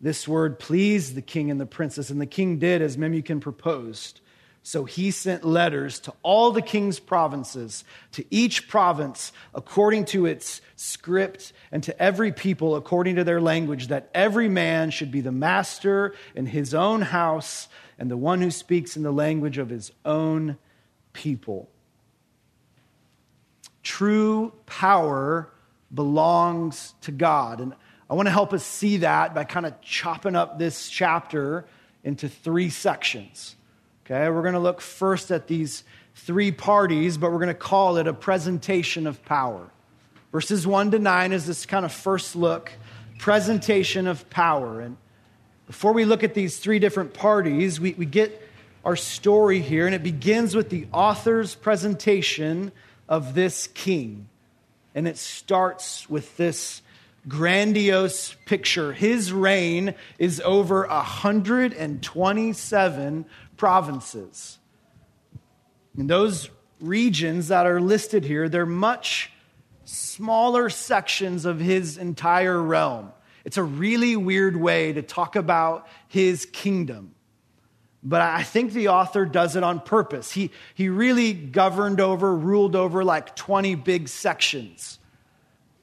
This 0.00 0.28
word 0.28 0.58
pleased 0.58 1.14
the 1.14 1.22
king 1.22 1.50
and 1.50 1.60
the 1.60 1.66
princess, 1.66 2.10
and 2.10 2.20
the 2.20 2.26
king 2.26 2.58
did 2.58 2.82
as 2.82 2.96
Memucan 2.96 3.40
proposed. 3.40 4.20
So 4.62 4.84
he 4.84 5.10
sent 5.10 5.44
letters 5.44 5.98
to 6.00 6.14
all 6.22 6.52
the 6.52 6.62
king's 6.62 6.98
provinces, 6.98 7.84
to 8.12 8.24
each 8.30 8.68
province 8.68 9.32
according 9.54 10.04
to 10.06 10.26
its 10.26 10.60
script, 10.76 11.52
and 11.72 11.82
to 11.84 12.02
every 12.02 12.32
people 12.32 12.76
according 12.76 13.16
to 13.16 13.24
their 13.24 13.40
language, 13.40 13.88
that 13.88 14.10
every 14.14 14.48
man 14.48 14.90
should 14.90 15.10
be 15.10 15.20
the 15.20 15.32
master 15.32 16.14
in 16.34 16.46
his 16.46 16.74
own 16.74 17.00
house 17.00 17.68
and 17.98 18.10
the 18.10 18.16
one 18.16 18.40
who 18.40 18.50
speaks 18.50 18.96
in 18.96 19.02
the 19.02 19.12
language 19.12 19.58
of 19.58 19.70
his 19.70 19.90
own 20.04 20.58
people. 21.12 21.68
True 23.82 24.52
power 24.66 25.50
belongs 25.92 26.94
to 27.00 27.10
God. 27.10 27.60
And 27.60 27.74
I 28.10 28.14
want 28.14 28.26
to 28.26 28.32
help 28.32 28.52
us 28.52 28.64
see 28.64 28.98
that 28.98 29.34
by 29.34 29.44
kind 29.44 29.66
of 29.66 29.80
chopping 29.82 30.34
up 30.34 30.58
this 30.58 30.88
chapter 30.88 31.66
into 32.02 32.28
three 32.28 32.70
sections. 32.70 33.54
Okay, 34.06 34.30
we're 34.30 34.42
going 34.42 34.54
to 34.54 34.60
look 34.60 34.80
first 34.80 35.30
at 35.30 35.46
these 35.46 35.84
three 36.14 36.50
parties, 36.50 37.18
but 37.18 37.30
we're 37.30 37.38
going 37.38 37.48
to 37.48 37.54
call 37.54 37.98
it 37.98 38.06
a 38.06 38.14
presentation 38.14 39.06
of 39.06 39.22
power. 39.26 39.68
Verses 40.32 40.66
1 40.66 40.92
to 40.92 40.98
9 40.98 41.32
is 41.32 41.46
this 41.46 41.66
kind 41.66 41.84
of 41.84 41.92
first 41.92 42.34
look, 42.34 42.72
presentation 43.18 44.06
of 44.06 44.28
power. 44.30 44.80
And 44.80 44.96
before 45.66 45.92
we 45.92 46.06
look 46.06 46.24
at 46.24 46.32
these 46.32 46.58
three 46.58 46.78
different 46.78 47.12
parties, 47.12 47.78
we, 47.78 47.92
we 47.92 48.06
get 48.06 48.42
our 48.84 48.96
story 48.96 49.60
here, 49.60 49.84
and 49.84 49.94
it 49.94 50.02
begins 50.02 50.54
with 50.54 50.70
the 50.70 50.86
author's 50.92 51.54
presentation 51.54 52.72
of 53.06 53.34
this 53.34 53.66
king. 53.68 54.28
And 54.94 55.06
it 55.06 55.18
starts 55.18 56.08
with 56.08 56.36
this 56.38 56.80
grandiose 57.28 58.34
picture. 58.46 58.92
His 58.92 59.32
reign 59.32 59.94
is 60.18 60.42
over 60.44 60.84
127 60.86 63.26
provinces. 63.56 64.58
And 65.96 66.10
those 66.10 66.50
regions 66.80 67.48
that 67.48 67.66
are 67.66 67.80
listed 67.80 68.24
here, 68.24 68.48
they're 68.48 68.66
much 68.66 69.32
smaller 69.84 70.70
sections 70.70 71.44
of 71.44 71.60
his 71.60 71.98
entire 71.98 72.62
realm. 72.62 73.12
It's 73.44 73.56
a 73.56 73.62
really 73.62 74.16
weird 74.16 74.56
way 74.56 74.92
to 74.92 75.02
talk 75.02 75.36
about 75.36 75.86
his 76.08 76.46
kingdom. 76.46 77.14
But 78.02 78.20
I 78.20 78.42
think 78.42 78.72
the 78.72 78.88
author 78.88 79.24
does 79.24 79.56
it 79.56 79.62
on 79.62 79.80
purpose. 79.80 80.30
He, 80.30 80.50
he 80.74 80.88
really 80.88 81.32
governed 81.32 82.00
over, 82.00 82.34
ruled 82.34 82.76
over 82.76 83.04
like 83.04 83.34
20 83.34 83.74
big 83.74 84.08
sections. 84.08 84.98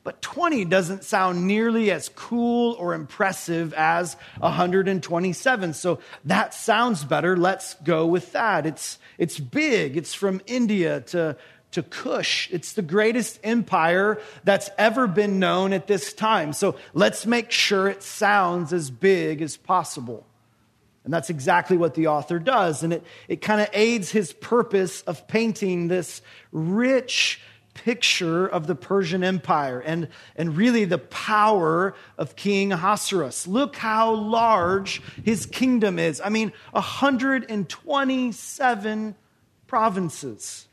But 0.06 0.22
20 0.22 0.66
doesn't 0.66 1.04
sound 1.04 1.48
nearly 1.48 1.90
as 1.90 2.10
cool 2.10 2.74
or 2.74 2.94
impressive 2.94 3.74
as 3.74 4.16
127. 4.38 5.74
So 5.74 5.98
that 6.26 6.54
sounds 6.54 7.04
better. 7.04 7.36
Let's 7.36 7.74
go 7.84 8.06
with 8.06 8.32
that. 8.34 8.68
It's, 8.68 9.00
it's 9.18 9.40
big. 9.40 9.98
It's 9.98 10.14
from 10.14 10.42
India 10.46 11.02
to, 11.02 11.36
to 11.72 11.82
Kush. 11.82 12.52
It's 12.52 12.74
the 12.74 12.84
greatest 12.84 13.40
empire 13.44 14.22
that's 14.44 14.70
ever 14.78 15.08
been 15.08 15.40
known 15.40 15.74
at 15.74 15.88
this 15.88 16.14
time. 16.14 16.54
So 16.54 16.76
let's 16.94 17.26
make 17.26 17.50
sure 17.50 17.88
it 17.88 18.04
sounds 18.04 18.74
as 18.74 18.92
big 18.92 19.42
as 19.42 19.58
possible. 19.58 20.24
And 21.04 21.12
that's 21.12 21.32
exactly 21.32 21.78
what 21.78 21.96
the 21.96 22.08
author 22.08 22.38
does. 22.38 22.84
And 22.84 22.94
it, 22.94 23.04
it 23.28 23.42
kind 23.42 23.60
of 23.60 23.70
aids 23.74 24.12
his 24.12 24.34
purpose 24.34 25.02
of 25.02 25.28
painting 25.28 25.88
this 25.88 26.22
rich, 26.52 27.42
picture 27.76 28.48
of 28.48 28.66
the 28.66 28.74
Persian 28.74 29.24
Empire 29.24 29.80
and, 29.80 30.08
and 30.36 30.58
really 30.58 30.86
the 30.86 30.98
power 30.98 31.94
of 32.18 32.36
King 32.36 32.72
Ahasuerus. 32.72 33.46
Look 33.46 33.76
how 33.76 34.16
large 34.16 35.04
his 35.24 35.46
kingdom 35.46 36.00
is. 36.00 36.20
I 36.20 36.30
mean, 36.30 36.52
127 36.72 39.16
provinces. 39.68 40.68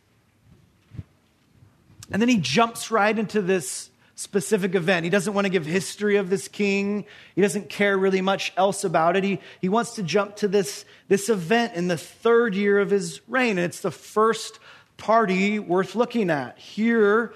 And 2.11 2.23
then 2.23 2.30
he 2.30 2.38
jumps 2.38 2.90
right 2.90 3.18
into 3.18 3.42
this 3.42 3.90
specific 4.14 4.75
event. 4.75 5.04
He 5.04 5.11
doesn't 5.11 5.35
want 5.35 5.47
to 5.47 5.50
give 5.50 5.66
history 5.66 6.16
of 6.16 6.30
this 6.30 6.47
king. 6.47 7.04
He 7.35 7.42
doesn't 7.42 7.68
care 7.68 7.99
really 7.99 8.21
much 8.21 8.52
else 8.56 8.85
about 8.85 9.16
it. 9.16 9.25
He, 9.25 9.40
he 9.61 9.68
wants 9.68 9.97
to 9.97 10.02
jump 10.02 10.37
to 10.37 10.49
this, 10.49 10.85
this 11.09 11.28
event 11.28 11.75
in 11.75 11.88
the 11.88 11.97
third 11.97 12.54
year 12.54 12.78
of 12.78 12.90
his 12.90 13.21
reign. 13.28 13.59
And 13.59 13.61
it's 13.61 13.80
the 13.80 13.90
first 13.90 14.59
party 15.02 15.59
worth 15.59 15.94
looking 15.97 16.30
at. 16.30 16.56
Here 16.59 17.35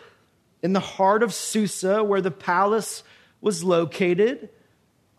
in 0.63 0.73
the 0.73 0.79
heart 0.79 1.25
of 1.25 1.35
Susa, 1.35 2.05
where 2.05 2.21
the 2.21 2.31
palace 2.31 3.03
was 3.41 3.65
located, 3.65 4.51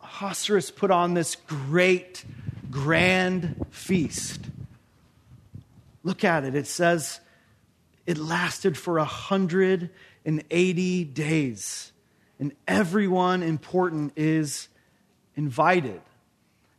Ahasuerus 0.02 0.72
put 0.72 0.90
on 0.90 1.14
this 1.14 1.36
great, 1.36 2.24
grand 2.72 3.66
feast. 3.70 4.40
Look 6.04 6.24
at 6.24 6.46
it. 6.46 6.56
It 6.56 6.68
says 6.68 7.20
it 8.06 8.18
lasted 8.18 8.78
for 8.78 8.94
180 8.94 11.04
days, 11.04 11.92
and 12.40 12.54
everyone 12.66 13.44
important 13.44 14.14
is 14.16 14.70
invited. 15.36 16.00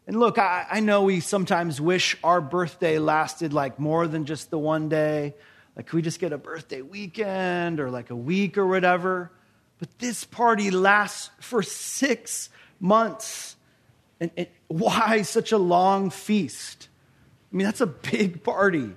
And 0.06 0.18
look, 0.18 0.38
I, 0.38 0.66
I, 0.70 0.80
know 0.80 1.02
we 1.02 1.20
sometimes 1.20 1.78
wish 1.78 2.16
our 2.24 2.40
birthday 2.40 2.98
lasted 2.98 3.52
like 3.52 3.78
more 3.78 4.08
than 4.08 4.24
just 4.24 4.48
the 4.48 4.58
one 4.58 4.88
day 4.88 5.34
Like, 5.78 5.86
could 5.86 5.96
we 5.96 6.02
just 6.02 6.18
get 6.18 6.32
a 6.32 6.38
birthday 6.38 6.82
weekend 6.82 7.78
or 7.78 7.88
like 7.88 8.10
a 8.10 8.16
week 8.16 8.58
or 8.58 8.66
whatever? 8.66 9.30
But 9.78 9.96
this 10.00 10.24
party 10.24 10.72
lasts 10.72 11.30
for 11.38 11.62
six 11.62 12.50
months. 12.80 13.54
And, 14.18 14.32
and 14.36 14.48
why 14.66 15.22
such 15.22 15.52
a 15.52 15.58
long 15.58 16.10
feast? 16.10 16.88
I 17.52 17.56
mean, 17.56 17.64
that's 17.64 17.80
a 17.80 17.86
big 17.86 18.42
party. 18.42 18.90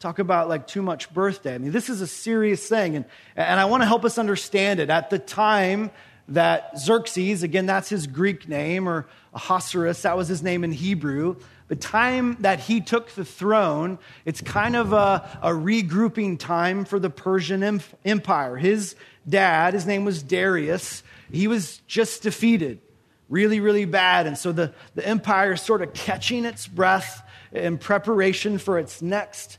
Talk 0.00 0.18
about 0.18 0.48
like 0.48 0.66
too 0.66 0.80
much 0.80 1.12
birthday. 1.12 1.54
I 1.54 1.58
mean, 1.58 1.72
this 1.72 1.90
is 1.90 2.00
a 2.00 2.06
serious 2.06 2.66
thing. 2.66 2.96
And, 2.96 3.04
and 3.36 3.60
I 3.60 3.66
want 3.66 3.82
to 3.82 3.86
help 3.86 4.06
us 4.06 4.16
understand 4.16 4.80
it. 4.80 4.88
At 4.88 5.10
the 5.10 5.18
time 5.18 5.90
that 6.28 6.78
Xerxes, 6.78 7.42
again, 7.42 7.66
that's 7.66 7.90
his 7.90 8.06
Greek 8.06 8.48
name, 8.48 8.88
or 8.88 9.06
Ahasuerus, 9.34 10.00
that 10.02 10.16
was 10.16 10.26
his 10.26 10.42
name 10.42 10.64
in 10.64 10.72
Hebrew, 10.72 11.36
the 11.74 11.80
time 11.80 12.36
that 12.38 12.60
he 12.60 12.80
took 12.80 13.10
the 13.16 13.24
throne, 13.24 13.98
it's 14.24 14.40
kind 14.40 14.76
of 14.76 14.92
a, 14.92 15.28
a 15.42 15.48
regrouping 15.48 16.38
time 16.38 16.84
for 16.84 17.00
the 17.00 17.10
Persian 17.10 17.80
Empire. 18.04 18.56
His 18.56 18.94
dad, 19.28 19.74
his 19.74 19.84
name 19.84 20.04
was 20.04 20.22
Darius, 20.22 21.02
he 21.32 21.48
was 21.48 21.78
just 21.88 22.22
defeated, 22.22 22.78
really, 23.28 23.58
really 23.58 23.86
bad. 23.86 24.28
And 24.28 24.38
so 24.38 24.52
the, 24.52 24.72
the 24.94 25.04
empire 25.04 25.54
is 25.54 25.62
sort 25.62 25.82
of 25.82 25.92
catching 25.94 26.44
its 26.44 26.68
breath 26.68 27.28
in 27.50 27.78
preparation 27.78 28.58
for 28.58 28.78
its 28.78 29.02
next 29.02 29.58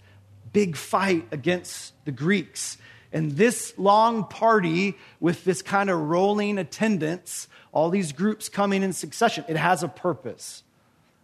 big 0.53 0.77
fight 0.77 1.27
against 1.33 1.93
the 2.05 2.13
Greeks. 2.13 2.77
And 3.11 3.33
this 3.33 3.73
long 3.77 4.23
party 4.23 4.95
with 5.19 5.43
this 5.43 5.61
kind 5.61 5.89
of 5.89 5.99
rolling 5.99 6.59
attendance, 6.59 7.49
all 7.73 7.89
these 7.89 8.13
groups 8.13 8.47
coming 8.47 8.83
in 8.83 8.93
succession, 8.93 9.43
it 9.49 9.57
has 9.57 9.83
a 9.83 9.89
purpose. 9.89 10.63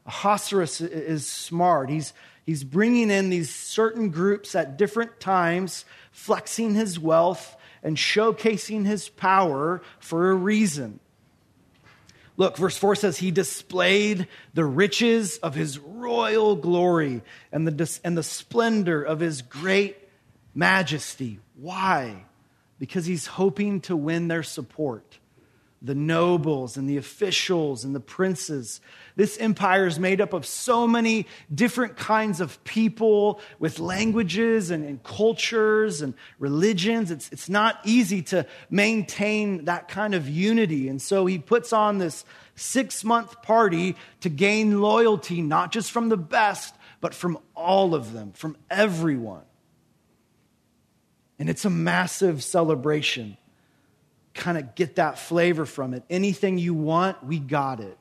Ahasuerus 0.06 0.82
is 0.82 1.28
smart. 1.28 1.90
He's, 1.90 2.14
he's 2.46 2.64
bringing 2.64 3.10
in 3.10 3.30
these 3.30 3.54
certain 3.54 4.10
groups 4.10 4.56
at 4.56 4.78
different 4.78 5.20
times, 5.20 5.86
flexing 6.12 6.74
his 6.76 7.00
wealth 7.00 7.56
and 7.84 7.98
showcasing 7.98 8.86
his 8.86 9.10
power 9.10 9.82
for 10.00 10.32
a 10.32 10.36
reason. 10.36 11.00
Look, 12.38 12.58
verse 12.58 12.78
4 12.78 12.96
says, 12.96 13.18
He 13.18 13.32
displayed 13.32 14.28
the 14.54 14.66
riches 14.66 15.38
of 15.38 15.54
his 15.54 15.78
royal 15.78 16.56
glory 16.56 17.22
and 17.52 17.68
the, 17.68 18.00
and 18.04 18.18
the 18.18 18.24
splendor 18.24 19.04
of 19.04 19.20
his 19.20 19.42
great 19.42 19.98
majesty. 20.56 21.40
Why? 21.56 22.26
Because 22.80 23.06
he's 23.06 23.28
hoping 23.28 23.82
to 23.82 23.96
win 23.96 24.28
their 24.28 24.44
support 24.44 25.20
the 25.82 25.96
nobles 25.96 26.78
and 26.78 26.88
the 26.88 26.98
officials 26.98 27.84
and 27.84 27.96
the 27.96 28.00
princes. 28.00 28.82
This 29.16 29.38
empire 29.40 29.88
is 29.88 29.98
made 29.98 30.22
up 30.22 30.34
of 30.34 30.46
so 30.46 30.86
many 30.88 31.26
different 31.54 31.98
kinds 31.98 32.40
of 32.40 32.64
people 32.64 33.42
with 33.58 33.80
languages 33.80 34.70
and, 34.70 34.86
and, 34.86 35.02
cultures 35.02 36.02
and 36.02 36.14
religions. 36.38 37.10
It's, 37.10 37.30
it's 37.32 37.50
not 37.50 37.80
easy 37.84 38.22
to 38.24 38.46
maintain 38.70 39.66
that 39.66 39.88
kind 39.88 40.14
of 40.14 40.30
unity. 40.30 40.88
And 40.88 41.02
so 41.02 41.26
he 41.26 41.40
puts 41.40 41.74
on 41.74 41.98
this 41.98 42.26
six 42.56 43.04
month 43.04 43.42
party 43.42 43.96
to 44.20 44.30
gain 44.30 44.82
loyalty, 44.82 45.42
not 45.42 45.72
just 45.72 45.92
from 45.92 46.10
the 46.10 46.18
best, 46.18 46.76
but 47.00 47.16
from 47.16 47.40
all 47.56 47.96
of 47.96 48.14
them, 48.14 48.34
from 48.34 48.56
everyone. 48.70 49.44
And 51.40 51.50
it's 51.50 51.66
a 51.66 51.72
massive 51.72 52.44
celebration 52.44 53.36
kind 54.34 54.58
of 54.58 54.76
get 54.76 54.96
that 54.96 55.20
flavor 55.20 55.66
from 55.66 55.94
it. 55.94 56.04
Anything 56.10 56.58
you 56.58 56.74
want, 56.74 57.24
we 57.24 57.40
got 57.40 57.80
it. 57.80 57.98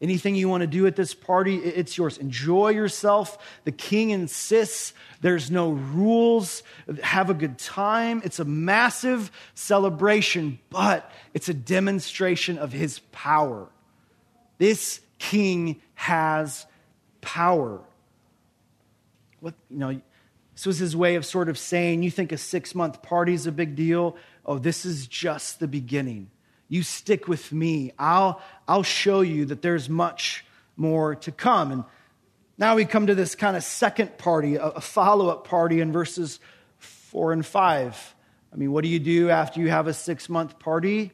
Anything 0.00 0.34
you 0.34 0.48
want 0.48 0.62
to 0.62 0.66
do 0.66 0.88
at 0.88 0.96
this 0.96 1.14
party, 1.14 1.56
it's 1.58 1.96
yours. 1.96 2.18
Enjoy 2.18 2.70
yourself. 2.70 3.38
The 3.62 3.70
king 3.70 4.10
insists 4.10 4.94
there's 5.20 5.48
no 5.48 5.70
rules. 5.70 6.64
Have 7.04 7.30
a 7.30 7.34
good 7.34 7.56
time. 7.56 8.20
It's 8.24 8.40
a 8.40 8.44
massive 8.44 9.30
celebration, 9.54 10.58
but 10.70 11.08
it's 11.32 11.48
a 11.48 11.54
demonstration 11.54 12.58
of 12.58 12.72
his 12.72 12.98
power. 13.12 13.68
This 14.58 15.00
king 15.20 15.80
has 15.94 16.66
power. 17.20 17.80
What, 19.38 19.54
you 19.70 19.78
know, 19.78 20.00
this 20.54 20.66
was 20.66 20.78
his 20.78 20.96
way 20.96 21.14
of 21.14 21.24
sort 21.24 21.48
of 21.48 21.56
saying, 21.56 22.02
you 22.02 22.10
think 22.10 22.32
a 22.32 22.38
six 22.38 22.74
month 22.74 23.02
party 23.02 23.34
is 23.34 23.46
a 23.46 23.52
big 23.52 23.76
deal? 23.76 24.16
Oh, 24.44 24.58
this 24.58 24.84
is 24.84 25.06
just 25.06 25.60
the 25.60 25.68
beginning. 25.68 26.30
You 26.68 26.82
stick 26.82 27.28
with 27.28 27.52
me. 27.52 27.92
I'll, 27.98 28.40
I'll 28.66 28.82
show 28.82 29.20
you 29.20 29.46
that 29.46 29.62
there's 29.62 29.88
much 29.88 30.44
more 30.76 31.14
to 31.16 31.32
come. 31.32 31.72
And 31.72 31.84
now 32.58 32.76
we 32.76 32.84
come 32.84 33.06
to 33.08 33.14
this 33.14 33.34
kind 33.34 33.56
of 33.56 33.62
second 33.62 34.18
party, 34.18 34.56
a, 34.56 34.80
follow 34.80 35.28
up 35.28 35.46
party 35.46 35.80
in 35.80 35.92
verses 35.92 36.40
four 36.78 37.32
and 37.32 37.44
five. 37.44 38.14
I 38.52 38.56
mean, 38.56 38.72
what 38.72 38.82
do 38.84 38.88
you 38.88 38.98
do 38.98 39.30
after 39.30 39.60
you 39.60 39.68
have 39.70 39.86
a 39.86 39.94
six 39.94 40.28
month 40.28 40.58
party? 40.58 41.12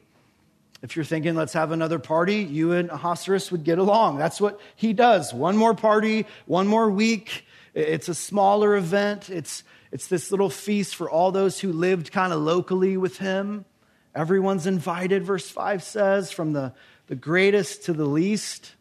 If 0.81 0.95
you're 0.95 1.05
thinking, 1.05 1.35
let's 1.35 1.53
have 1.53 1.71
another 1.71 1.99
party, 1.99 2.37
you 2.37 2.71
and 2.71 2.89
Ahasuerus 2.89 3.51
would 3.51 3.65
get 3.65 3.79
along. 3.79 4.17
That's 4.17 4.39
what 4.39 4.61
he 4.77 4.93
does. 4.93 5.33
One 5.33 5.57
more 5.57 5.73
party, 5.73 6.25
one 6.45 6.67
more 6.67 6.89
week. 6.89 7.45
It's 7.73 8.07
a 8.07 8.15
smaller 8.15 8.77
event. 8.77 9.29
It's 9.29 9.63
it's 9.91 10.07
this 10.07 10.31
little 10.31 10.49
feast 10.49 10.95
for 10.95 11.09
all 11.09 11.31
those 11.31 11.59
who 11.59 11.71
lived 11.71 12.11
kind 12.11 12.31
of 12.31 12.41
locally 12.41 12.97
with 12.97 13.17
him. 13.17 13.65
Everyone's 14.13 14.67
invited, 14.67 15.23
verse 15.23 15.49
5 15.49 15.83
says, 15.83 16.31
from 16.31 16.53
the, 16.53 16.73
the 17.07 17.15
greatest 17.15 17.85
to 17.85 17.93
the 17.93 18.05
least. 18.05 18.75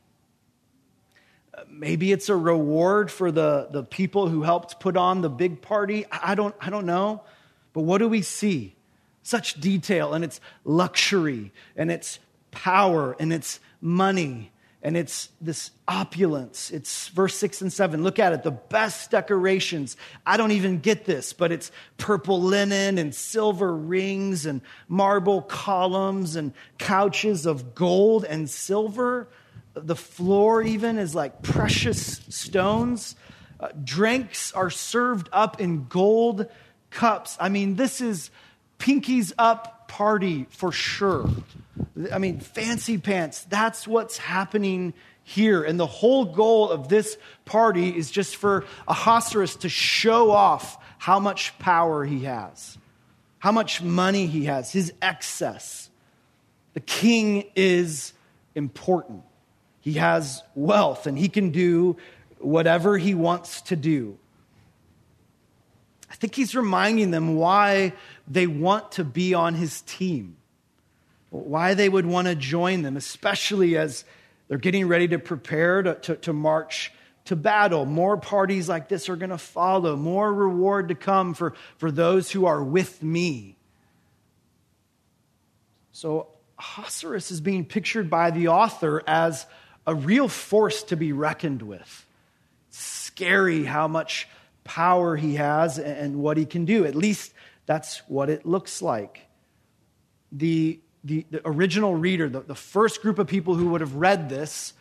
Uh, 1.54 1.62
maybe 1.68 2.12
it's 2.12 2.28
a 2.28 2.36
reward 2.36 3.10
for 3.10 3.30
the, 3.30 3.68
the 3.70 3.82
people 3.82 4.28
who 4.28 4.42
helped 4.42 4.80
put 4.80 4.96
on 4.96 5.22
the 5.22 5.30
big 5.30 5.62
party. 5.62 6.04
I 6.10 6.34
don't, 6.34 6.54
I 6.60 6.70
don't 6.70 6.86
know. 6.86 7.22
But 7.72 7.82
what 7.82 7.98
do 7.98 8.08
we 8.08 8.22
see? 8.22 8.74
Such 9.22 9.60
detail, 9.60 10.14
and 10.14 10.24
it's 10.24 10.40
luxury, 10.64 11.52
and 11.76 11.90
it's 11.90 12.18
power, 12.50 13.14
and 13.20 13.32
it's 13.32 13.60
money, 13.80 14.50
and 14.88 14.96
it's 14.96 15.28
this 15.38 15.70
opulence. 15.86 16.70
It's 16.70 17.08
verse 17.08 17.34
six 17.34 17.60
and 17.60 17.70
seven. 17.70 18.02
Look 18.02 18.18
at 18.18 18.32
it. 18.32 18.42
The 18.42 18.52
best 18.52 19.10
decorations. 19.10 19.98
I 20.24 20.38
don't 20.38 20.52
even 20.52 20.78
get 20.78 21.04
this, 21.04 21.34
but 21.34 21.52
it's 21.52 21.70
purple 21.98 22.40
linen 22.40 22.96
and 22.96 23.14
silver 23.14 23.76
rings 23.76 24.46
and 24.46 24.62
marble 24.88 25.42
columns 25.42 26.36
and 26.36 26.54
couches 26.78 27.44
of 27.44 27.74
gold 27.74 28.24
and 28.24 28.48
silver. 28.48 29.28
The 29.74 29.94
floor, 29.94 30.62
even, 30.62 30.96
is 30.96 31.14
like 31.14 31.42
precious 31.42 32.22
stones. 32.30 33.14
Uh, 33.60 33.68
drinks 33.84 34.52
are 34.52 34.70
served 34.70 35.28
up 35.34 35.60
in 35.60 35.84
gold 35.88 36.46
cups. 36.88 37.36
I 37.38 37.50
mean, 37.50 37.76
this 37.76 38.00
is 38.00 38.30
pinkies 38.78 39.34
up 39.36 39.88
party 39.88 40.46
for 40.48 40.72
sure. 40.72 41.28
I 42.12 42.18
mean, 42.18 42.40
fancy 42.40 42.98
pants. 42.98 43.44
That's 43.44 43.86
what's 43.86 44.18
happening 44.18 44.94
here. 45.24 45.62
And 45.62 45.78
the 45.78 45.86
whole 45.86 46.24
goal 46.24 46.70
of 46.70 46.88
this 46.88 47.18
party 47.44 47.96
is 47.96 48.10
just 48.10 48.36
for 48.36 48.64
Ahasuerus 48.86 49.56
to 49.56 49.68
show 49.68 50.30
off 50.30 50.78
how 50.98 51.18
much 51.18 51.58
power 51.58 52.04
he 52.04 52.24
has, 52.24 52.78
how 53.38 53.52
much 53.52 53.82
money 53.82 54.26
he 54.26 54.44
has, 54.44 54.72
his 54.72 54.92
excess. 55.02 55.90
The 56.74 56.80
king 56.80 57.44
is 57.54 58.12
important. 58.54 59.22
He 59.80 59.94
has 59.94 60.42
wealth 60.54 61.06
and 61.06 61.18
he 61.18 61.28
can 61.28 61.50
do 61.50 61.96
whatever 62.38 62.96
he 62.96 63.14
wants 63.14 63.62
to 63.62 63.76
do. 63.76 64.18
I 66.10 66.14
think 66.14 66.34
he's 66.34 66.54
reminding 66.54 67.10
them 67.10 67.36
why 67.36 67.92
they 68.26 68.46
want 68.46 68.92
to 68.92 69.04
be 69.04 69.34
on 69.34 69.54
his 69.54 69.82
team 69.82 70.37
why 71.30 71.74
they 71.74 71.88
would 71.88 72.06
want 72.06 72.26
to 72.26 72.34
join 72.34 72.82
them, 72.82 72.96
especially 72.96 73.76
as 73.76 74.04
they're 74.48 74.58
getting 74.58 74.88
ready 74.88 75.08
to 75.08 75.18
prepare 75.18 75.82
to, 75.82 75.94
to, 75.94 76.16
to 76.16 76.32
march 76.32 76.92
to 77.26 77.36
battle. 77.36 77.84
More 77.84 78.16
parties 78.16 78.68
like 78.68 78.88
this 78.88 79.10
are 79.10 79.16
going 79.16 79.30
to 79.30 79.38
follow, 79.38 79.96
more 79.96 80.32
reward 80.32 80.88
to 80.88 80.94
come 80.94 81.34
for, 81.34 81.52
for 81.76 81.90
those 81.90 82.30
who 82.30 82.46
are 82.46 82.62
with 82.62 83.02
me. 83.02 83.56
So, 85.92 86.28
Ahasuerus 86.58 87.30
is 87.30 87.40
being 87.40 87.64
pictured 87.64 88.08
by 88.08 88.30
the 88.30 88.48
author 88.48 89.02
as 89.06 89.46
a 89.86 89.94
real 89.94 90.26
force 90.28 90.82
to 90.84 90.96
be 90.96 91.12
reckoned 91.12 91.62
with. 91.62 92.06
Scary 92.70 93.64
how 93.64 93.88
much 93.88 94.26
power 94.64 95.16
he 95.16 95.36
has 95.36 95.78
and 95.78 96.16
what 96.16 96.36
he 96.36 96.46
can 96.46 96.64
do. 96.64 96.84
At 96.84 96.94
least 96.94 97.32
that's 97.66 97.98
what 98.08 98.30
it 98.30 98.46
looks 98.46 98.80
like. 98.80 99.26
The 100.32 100.80
the, 101.08 101.26
the 101.30 101.40
original 101.44 101.94
reader, 101.94 102.28
the, 102.28 102.40
the 102.40 102.54
first 102.54 103.02
group 103.02 103.18
of 103.18 103.26
people 103.26 103.54
who 103.54 103.70
would 103.70 103.80
have 103.80 103.94
read 103.94 104.28
this, 104.28 104.74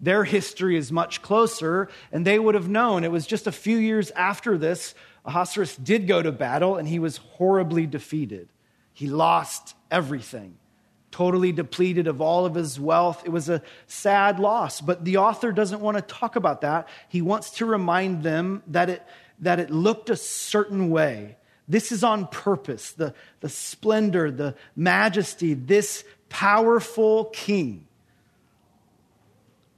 their 0.00 0.24
history 0.24 0.76
is 0.76 0.90
much 0.90 1.22
closer, 1.22 1.88
and 2.10 2.24
they 2.24 2.38
would 2.38 2.54
have 2.54 2.68
known 2.68 3.04
it 3.04 3.10
was 3.10 3.26
just 3.26 3.46
a 3.46 3.52
few 3.52 3.76
years 3.76 4.10
after 4.12 4.56
this. 4.56 4.94
Ahasuerus 5.24 5.76
did 5.76 6.06
go 6.06 6.22
to 6.22 6.32
battle, 6.32 6.76
and 6.76 6.88
he 6.88 6.98
was 6.98 7.18
horribly 7.18 7.86
defeated. 7.86 8.48
He 8.92 9.08
lost 9.08 9.74
everything, 9.90 10.56
totally 11.10 11.52
depleted 11.52 12.06
of 12.06 12.20
all 12.20 12.46
of 12.46 12.54
his 12.54 12.78
wealth. 12.78 13.22
It 13.24 13.30
was 13.30 13.48
a 13.48 13.62
sad 13.86 14.38
loss, 14.38 14.80
but 14.80 15.04
the 15.04 15.16
author 15.16 15.52
doesn't 15.52 15.80
want 15.80 15.96
to 15.96 16.02
talk 16.02 16.36
about 16.36 16.60
that. 16.60 16.88
He 17.08 17.22
wants 17.22 17.50
to 17.52 17.66
remind 17.66 18.22
them 18.22 18.62
that 18.68 18.88
it, 18.88 19.02
that 19.40 19.58
it 19.58 19.70
looked 19.70 20.10
a 20.10 20.16
certain 20.16 20.90
way 20.90 21.36
This 21.68 21.92
is 21.92 22.02
on 22.02 22.26
purpose. 22.26 22.92
The, 22.92 23.14
the 23.40 23.48
splendor, 23.48 24.30
the 24.30 24.54
majesty, 24.76 25.54
this 25.54 26.04
powerful 26.28 27.26
king. 27.26 27.86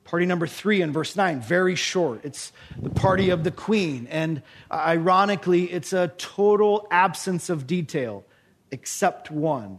Party 0.04 0.26
number 0.26 0.46
three 0.46 0.82
in 0.82 0.92
verse 0.92 1.16
9, 1.16 1.40
very 1.40 1.74
short. 1.74 2.20
It's 2.24 2.52
the 2.80 2.90
party 2.90 3.30
of 3.30 3.42
the 3.42 3.50
queen. 3.50 4.06
And 4.10 4.42
ironically, 4.70 5.64
it's 5.64 5.92
a 5.92 6.08
total 6.08 6.86
absence 6.90 7.48
of 7.48 7.66
detail, 7.66 8.24
except 8.70 9.30
one. 9.30 9.78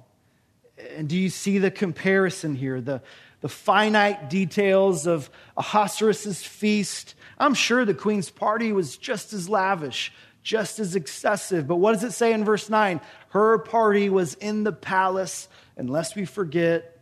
And 0.97 1.07
do 1.07 1.17
you 1.17 1.29
see 1.29 1.59
the 1.59 1.71
comparison 1.71 2.55
here? 2.55 2.81
The, 2.81 3.01
the 3.41 3.49
finite 3.49 4.29
details 4.29 5.05
of 5.05 5.29
Ahasuerus' 5.55 6.43
feast. 6.43 7.13
I'm 7.37 7.53
sure 7.53 7.85
the 7.85 7.93
queen's 7.93 8.29
party 8.29 8.73
was 8.73 8.97
just 8.97 9.31
as 9.31 9.47
lavish, 9.47 10.11
just 10.45 10.77
as 10.77 10.95
excessive. 10.95 11.67
But 11.67 11.77
what 11.77 11.93
does 11.93 12.03
it 12.03 12.11
say 12.11 12.31
in 12.31 12.45
verse 12.45 12.69
9? 12.69 13.01
Her 13.29 13.57
party 13.57 14.09
was 14.09 14.35
in 14.35 14.63
the 14.63 14.71
palace, 14.71 15.49
unless 15.75 16.15
we 16.15 16.25
forget, 16.25 16.99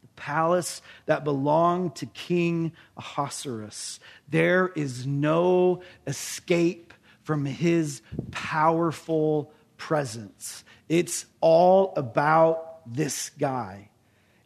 the 0.00 0.08
palace 0.14 0.80
that 1.06 1.24
belonged 1.24 1.96
to 1.96 2.06
King 2.06 2.72
Ahasuerus. 2.96 3.98
There 4.28 4.68
is 4.76 5.06
no 5.06 5.82
escape 6.06 6.94
from 7.24 7.44
his 7.44 8.00
powerful 8.30 9.52
presence. 9.76 10.62
It's 10.88 11.26
all 11.40 11.92
about 11.96 12.80
this 12.94 13.30
guy. 13.30 13.90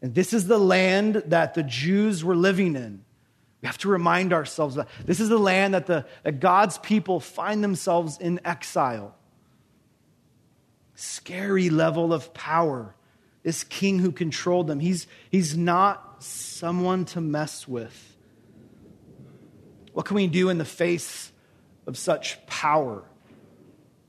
And 0.01 0.15
this 0.15 0.33
is 0.33 0.47
the 0.47 0.59
land 0.59 1.23
that 1.27 1.53
the 1.53 1.63
Jews 1.63 2.25
were 2.25 2.37
living 2.37 2.77
in. 2.77 3.05
We 3.63 3.67
have 3.67 3.79
to 3.79 3.89
remind 3.89 4.33
ourselves 4.33 4.75
that 4.77 4.89
this 5.05 5.21
is 5.21 5.29
the 5.29 5.39
land 5.39 5.75
that, 5.75 5.87
the, 5.87 6.07
that 6.23 6.41
God's 6.41 6.79
people 6.79 7.21
find 7.21 7.65
themselves 7.65 8.19
in 8.19 8.41
exile. 8.45 9.15
Scary 10.95 11.71
level 11.71 12.13
of 12.13 12.35
power. 12.35 12.95
This 13.43 13.65
king 13.65 13.99
who 13.99 14.13
controlled 14.13 14.67
them, 14.67 14.81
he's, 14.81 15.07
he's 15.31 15.57
not 15.57 16.23
someone 16.23 17.05
to 17.07 17.21
mess 17.21 17.67
with. 17.67 18.17
What 19.93 20.05
can 20.05 20.17
we 20.17 20.27
do 20.27 20.51
in 20.51 20.59
the 20.59 20.65
face 20.65 21.33
of 21.87 21.97
such 21.97 22.45
power 22.47 23.05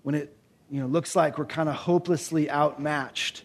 when 0.03 0.15
it 0.15 0.35
you 0.69 0.81
know, 0.81 0.87
looks 0.87 1.15
like 1.15 1.37
we're 1.37 1.45
kind 1.45 1.69
of 1.69 1.75
hopelessly 1.75 2.49
outmatched? 2.49 3.43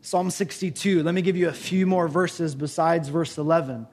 Psalm 0.00 0.30
62. 0.30 1.02
Let 1.02 1.14
me 1.14 1.22
give 1.22 1.36
you 1.36 1.48
a 1.48 1.52
few 1.52 1.86
more 1.86 2.08
verses 2.08 2.54
besides 2.54 3.08
verse 3.08 3.38
11. 3.38 3.86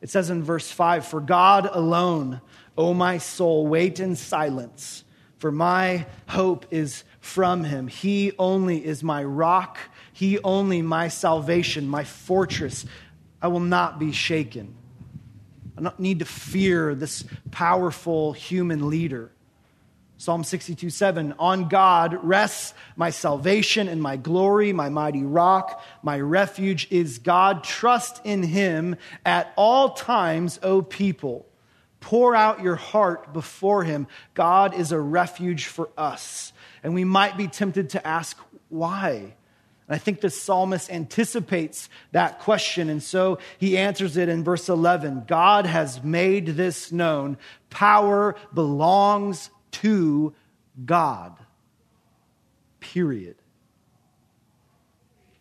It 0.00 0.10
says 0.10 0.30
in 0.30 0.42
verse 0.42 0.70
5 0.70 1.06
For 1.06 1.20
God 1.20 1.68
alone, 1.70 2.40
O 2.76 2.94
my 2.94 3.18
soul, 3.18 3.66
wait 3.66 4.00
in 4.00 4.16
silence, 4.16 5.04
for 5.38 5.50
my 5.50 6.06
hope 6.28 6.66
is 6.70 7.04
from 7.20 7.64
him. 7.64 7.88
He 7.88 8.32
only 8.38 8.84
is 8.84 9.02
my 9.02 9.24
rock, 9.24 9.78
he 10.12 10.38
only 10.40 10.82
my 10.82 11.08
salvation, 11.08 11.88
my 11.88 12.04
fortress. 12.04 12.86
I 13.40 13.48
will 13.48 13.60
not 13.60 13.98
be 13.98 14.12
shaken. 14.12 14.74
I 15.76 15.80
don't 15.82 16.00
need 16.00 16.18
to 16.18 16.24
fear 16.24 16.94
this 16.94 17.24
powerful 17.52 18.32
human 18.32 18.88
leader. 18.88 19.30
Psalm 20.20 20.42
62 20.42 20.90
7 20.90 21.32
On 21.38 21.68
God 21.68 22.18
rests 22.24 22.74
my 22.96 23.10
salvation 23.10 23.86
and 23.88 24.02
my 24.02 24.16
glory, 24.16 24.72
my 24.72 24.88
mighty 24.88 25.22
rock, 25.22 25.82
my 26.02 26.18
refuge 26.18 26.88
is 26.90 27.18
God. 27.18 27.62
Trust 27.62 28.20
in 28.24 28.42
him 28.42 28.96
at 29.24 29.52
all 29.56 29.90
times, 29.90 30.58
O 30.64 30.82
people. 30.82 31.46
Pour 32.00 32.34
out 32.34 32.62
your 32.62 32.76
heart 32.76 33.32
before 33.32 33.84
him. 33.84 34.08
God 34.34 34.74
is 34.74 34.90
a 34.92 35.00
refuge 35.00 35.66
for 35.66 35.88
us. 35.96 36.52
And 36.82 36.94
we 36.94 37.04
might 37.04 37.36
be 37.36 37.46
tempted 37.46 37.90
to 37.90 38.06
ask, 38.06 38.36
why? 38.68 39.34
And 39.88 39.94
I 39.94 39.98
think 39.98 40.20
the 40.20 40.30
psalmist 40.30 40.90
anticipates 40.90 41.88
that 42.12 42.40
question. 42.40 42.88
And 42.88 43.02
so 43.02 43.38
he 43.58 43.78
answers 43.78 44.16
it 44.16 44.28
in 44.28 44.42
verse 44.42 44.68
11 44.68 45.24
God 45.28 45.64
has 45.64 46.02
made 46.02 46.46
this 46.48 46.90
known. 46.90 47.38
Power 47.70 48.34
belongs 48.52 49.50
to 49.72 50.34
God. 50.84 51.36
Period. 52.80 53.36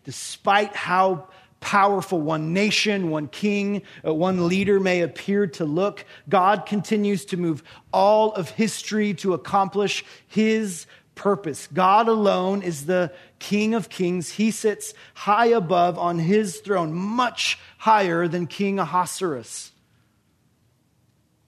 Despite 0.04 0.76
how 0.76 1.28
powerful 1.60 2.22
one 2.22 2.54
nation, 2.54 3.10
one 3.10 3.28
king, 3.28 3.82
uh, 4.06 4.14
one 4.14 4.48
leader 4.48 4.80
may 4.80 5.02
appear 5.02 5.48
to 5.48 5.66
look, 5.66 6.06
God 6.30 6.66
continues 6.66 7.26
to 7.26 7.38
move 7.38 7.64
all 7.92 8.34
of 8.34 8.50
history 8.52 9.14
to 9.16 9.34
accomplish 9.34 10.06
his 10.28 10.86
purpose. 11.16 11.68
God 11.74 12.08
alone 12.08 12.62
is 12.62 12.86
the 12.86 13.12
King 13.40 13.74
of 13.74 13.90
kings. 13.90 14.32
He 14.32 14.52
sits 14.52 14.94
high 15.14 15.48
above 15.48 15.98
on 15.98 16.20
his 16.20 16.60
throne, 16.60 16.94
much 16.94 17.60
higher 17.80 18.28
than 18.28 18.48
King 18.48 18.80
Ahasuerus. 18.80 19.72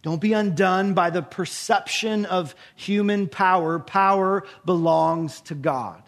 Don't 0.01 0.21
be 0.21 0.33
undone 0.33 0.93
by 0.93 1.09
the 1.09 1.21
perception 1.21 2.25
of 2.25 2.55
human 2.75 3.27
power. 3.27 3.79
Power 3.79 4.45
belongs 4.65 5.41
to 5.41 5.55
God. 5.55 6.01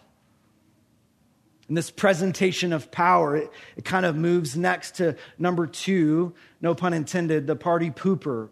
And 1.68 1.76
this 1.76 1.90
presentation 1.90 2.72
of 2.72 2.90
power, 2.90 3.36
it, 3.36 3.50
it, 3.76 3.84
kind 3.84 4.04
of 4.04 4.16
moves 4.16 4.56
next 4.56 4.96
to 4.96 5.16
number 5.38 5.66
two, 5.66 6.34
no 6.60 6.74
pun 6.74 6.92
intended, 6.92 7.46
the 7.46 7.56
party 7.56 7.90
pooper, 7.90 8.48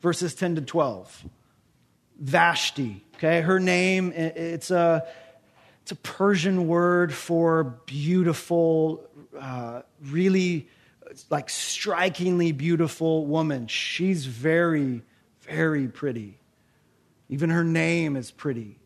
verses 0.00 0.34
10 0.34 0.56
to 0.56 0.60
12. 0.62 1.24
Vashti, 2.18 3.04
okay? 3.16 3.40
Her 3.40 3.58
name, 3.58 4.12
it's 4.12 4.70
a, 4.70 5.06
it's 5.82 5.92
a 5.92 5.96
Persian 5.96 6.66
word 6.66 7.12
for 7.12 7.64
beautiful, 7.86 9.08
uh, 9.38 9.82
really 10.02 10.68
like 11.30 11.50
strikingly 11.50 12.52
beautiful 12.52 13.26
woman. 13.26 13.66
She's 13.66 14.26
very, 14.26 15.02
very 15.42 15.88
pretty. 15.88 16.38
Even 17.28 17.50
her 17.50 17.64
name 17.64 18.16
is 18.16 18.30
pretty. 18.30 18.78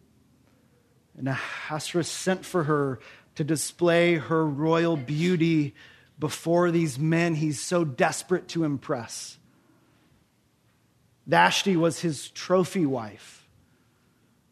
And 1.16 1.28
Ahasuerus 1.28 2.08
sent 2.08 2.44
for 2.44 2.64
her 2.64 3.00
to 3.36 3.44
display 3.44 4.14
her 4.14 4.46
royal 4.46 4.96
beauty 4.96 5.74
before 6.18 6.70
these 6.70 6.98
men 6.98 7.34
he's 7.34 7.60
so 7.60 7.84
desperate 7.84 8.48
to 8.48 8.64
impress. 8.64 9.38
Vashti 11.26 11.76
was 11.76 12.00
his 12.00 12.30
trophy 12.30 12.86
wife. 12.86 13.46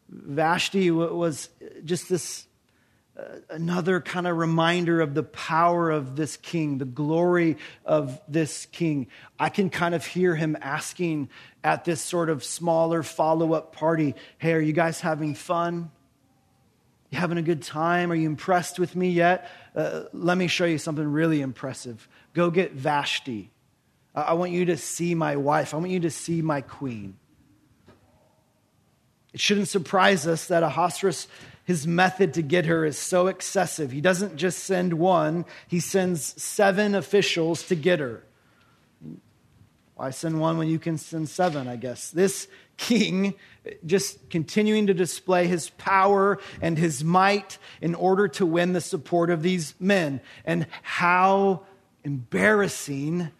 Vashti 0.09 0.91
was 0.91 1.49
just 1.83 2.09
this 2.09 2.44
another 3.49 4.01
kind 4.01 4.27
of 4.27 4.37
reminder 4.37 5.01
of 5.01 5.13
the 5.13 5.23
power 5.23 5.89
of 5.89 6.15
this 6.15 6.37
king, 6.37 6.77
the 6.77 6.85
glory 6.85 7.57
of 7.85 8.19
this 8.27 8.65
king. 8.67 9.07
I 9.39 9.49
can 9.49 9.69
kind 9.69 9.95
of 9.95 10.05
hear 10.05 10.35
him 10.35 10.57
asking 10.61 11.29
at 11.63 11.85
this 11.85 12.01
sort 12.01 12.29
of 12.29 12.43
smaller 12.43 13.03
follow 13.03 13.53
up 13.53 13.75
party 13.75 14.15
Hey, 14.37 14.53
are 14.53 14.59
you 14.59 14.73
guys 14.73 14.99
having 14.99 15.33
fun? 15.35 15.91
You 17.09 17.19
having 17.19 17.37
a 17.37 17.43
good 17.43 17.61
time? 17.61 18.11
Are 18.11 18.15
you 18.15 18.27
impressed 18.27 18.79
with 18.79 18.95
me 18.95 19.09
yet? 19.09 19.49
Uh, 19.75 20.03
let 20.11 20.37
me 20.37 20.47
show 20.47 20.65
you 20.65 20.77
something 20.77 21.07
really 21.07 21.41
impressive. 21.41 22.07
Go 22.33 22.49
get 22.49 22.73
Vashti. 22.73 23.51
I 24.13 24.33
want 24.33 24.51
you 24.51 24.65
to 24.65 24.77
see 24.77 25.13
my 25.13 25.35
wife. 25.35 25.73
I 25.73 25.77
want 25.77 25.91
you 25.91 25.99
to 26.01 26.11
see 26.11 26.41
my 26.41 26.61
queen. 26.61 27.17
It 29.33 29.41
shouldn't 29.41 29.67
surprise 29.67 30.25
us 30.27 30.47
that 30.47 30.63
Ahasuerus 30.63 31.27
his 31.65 31.85
method 31.85 32.35
to 32.35 32.41
get 32.41 32.67
her 32.67 32.85
is 32.85 32.97
so 32.97 33.27
excessive. 33.27 33.91
He 33.91 33.99
doesn't 33.99 34.37
just 34.37 34.59
send 34.63 34.93
one, 34.93 35.45
he 35.67 35.79
sends 35.79 36.41
seven 36.41 36.95
officials 36.95 37.63
to 37.63 37.75
get 37.75 37.99
her. 37.99 38.23
Why 39.95 40.11
send 40.11 40.39
one 40.39 40.57
when 40.57 40.67
you 40.67 40.77
can 40.77 40.97
send 40.97 41.29
seven, 41.29 41.67
I 41.67 41.77
guess? 41.77 42.11
This 42.11 42.47
king 42.77 43.35
just 43.85 44.29
continuing 44.29 44.87
to 44.87 44.93
display 44.93 45.47
his 45.47 45.69
power 45.71 46.37
and 46.61 46.77
his 46.77 47.03
might 47.03 47.57
in 47.81 47.95
order 47.95 48.27
to 48.27 48.45
win 48.45 48.73
the 48.73 48.81
support 48.81 49.29
of 49.29 49.41
these 49.41 49.73
men. 49.79 50.19
And 50.43 50.67
how 50.81 51.63
embarrassing 52.03 53.31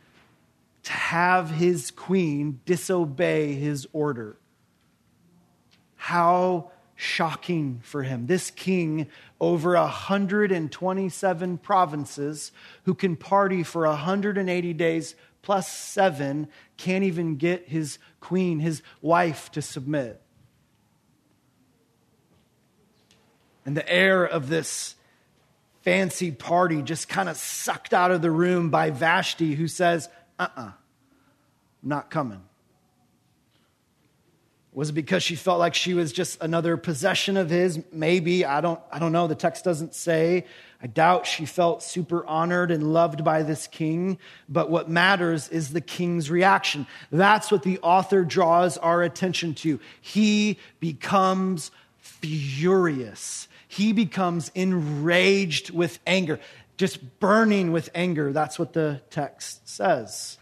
to 0.83 0.91
have 0.91 1.51
his 1.51 1.91
queen 1.91 2.61
disobey 2.65 3.53
his 3.53 3.88
order. 3.91 4.38
How 5.95 6.71
shocking 6.95 7.79
for 7.84 8.03
him. 8.03 8.27
This 8.27 8.51
king 8.51 9.08
over 9.39 9.73
127 9.73 11.58
provinces 11.58 12.51
who 12.84 12.93
can 12.93 13.15
party 13.15 13.63
for 13.63 13.86
180 13.86 14.73
days 14.73 15.15
plus 15.41 15.71
seven 15.71 16.47
can't 16.77 17.03
even 17.03 17.36
get 17.36 17.67
his 17.67 17.99
queen, 18.19 18.60
his 18.60 18.81
wife, 19.01 19.51
to 19.51 19.62
submit. 19.62 20.21
And 23.65 23.75
the 23.75 23.88
air 23.88 24.23
of 24.25 24.49
this 24.49 24.95
fancy 25.81 26.31
party 26.31 26.81
just 26.81 27.08
kind 27.10 27.29
of 27.29 27.38
sucked 27.38 27.93
out 27.93 28.12
of 28.12 28.21
the 28.21 28.31
room 28.31 28.71
by 28.71 28.89
Vashti, 28.89 29.53
who 29.53 29.67
says, 29.67 30.10
uh 30.39 30.47
uh-uh, 30.55 30.62
uh, 30.62 30.71
not 31.84 32.10
coming. 32.10 32.41
Was 34.75 34.89
it 34.89 34.93
because 34.93 35.23
she 35.23 35.35
felt 35.35 35.57
like 35.57 35.73
she 35.73 35.93
was 35.93 36.11
just 36.11 36.41
another 36.41 36.75
possession 36.75 37.38
of 37.38 37.49
his? 37.49 37.79
Maybe. 37.93 38.43
I 38.43 38.59
don't, 38.59 38.79
I 38.91 38.99
don't 38.99 39.13
know. 39.13 39.25
The 39.25 39.33
text 39.33 39.63
doesn't 39.63 39.95
say. 39.95 40.45
I 40.81 40.88
doubt 40.88 41.25
she 41.25 41.45
felt 41.45 41.81
super 41.81 42.25
honored 42.27 42.71
and 42.71 42.91
loved 42.91 43.23
by 43.23 43.41
this 43.43 43.67
king. 43.67 44.19
But 44.49 44.69
what 44.69 44.89
matters 44.89 45.47
is 45.47 45.71
the 45.71 45.79
king's 45.79 46.29
reaction. 46.29 46.88
That's 47.09 47.53
what 47.53 47.63
the 47.63 47.79
author 47.79 48.25
draws 48.25 48.77
our 48.77 49.01
attention 49.01 49.53
to. 49.55 49.79
He 50.01 50.59
becomes 50.81 51.71
furious. 51.99 53.47
He 53.69 53.93
becomes 53.93 54.51
enraged 54.55 55.69
with 55.69 55.99
anger, 56.05 56.41
just 56.75 57.21
burning 57.21 57.71
with 57.71 57.89
anger. 57.95 58.33
That's 58.33 58.59
what 58.59 58.73
the 58.73 59.01
text 59.09 59.69
says. 59.69 60.38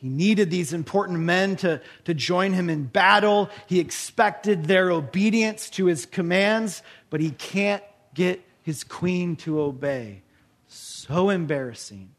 He 0.00 0.08
needed 0.08 0.50
these 0.50 0.72
important 0.72 1.18
men 1.20 1.56
to, 1.56 1.80
to 2.04 2.14
join 2.14 2.52
him 2.52 2.70
in 2.70 2.84
battle. 2.84 3.50
He 3.66 3.80
expected 3.80 4.66
their 4.66 4.90
obedience 4.92 5.68
to 5.70 5.86
his 5.86 6.06
commands, 6.06 6.82
but 7.10 7.20
he 7.20 7.30
can't 7.30 7.82
get 8.14 8.40
his 8.62 8.84
queen 8.84 9.34
to 9.36 9.60
obey. 9.60 10.22
So 10.68 11.30
embarrassing. 11.30 12.10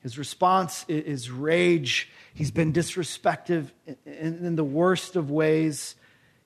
His 0.00 0.18
response 0.18 0.84
is 0.88 1.30
rage. 1.30 2.10
He's 2.34 2.50
been 2.50 2.70
disrespectful 2.70 3.64
in 4.04 4.56
the 4.56 4.64
worst 4.64 5.16
of 5.16 5.30
ways. 5.30 5.94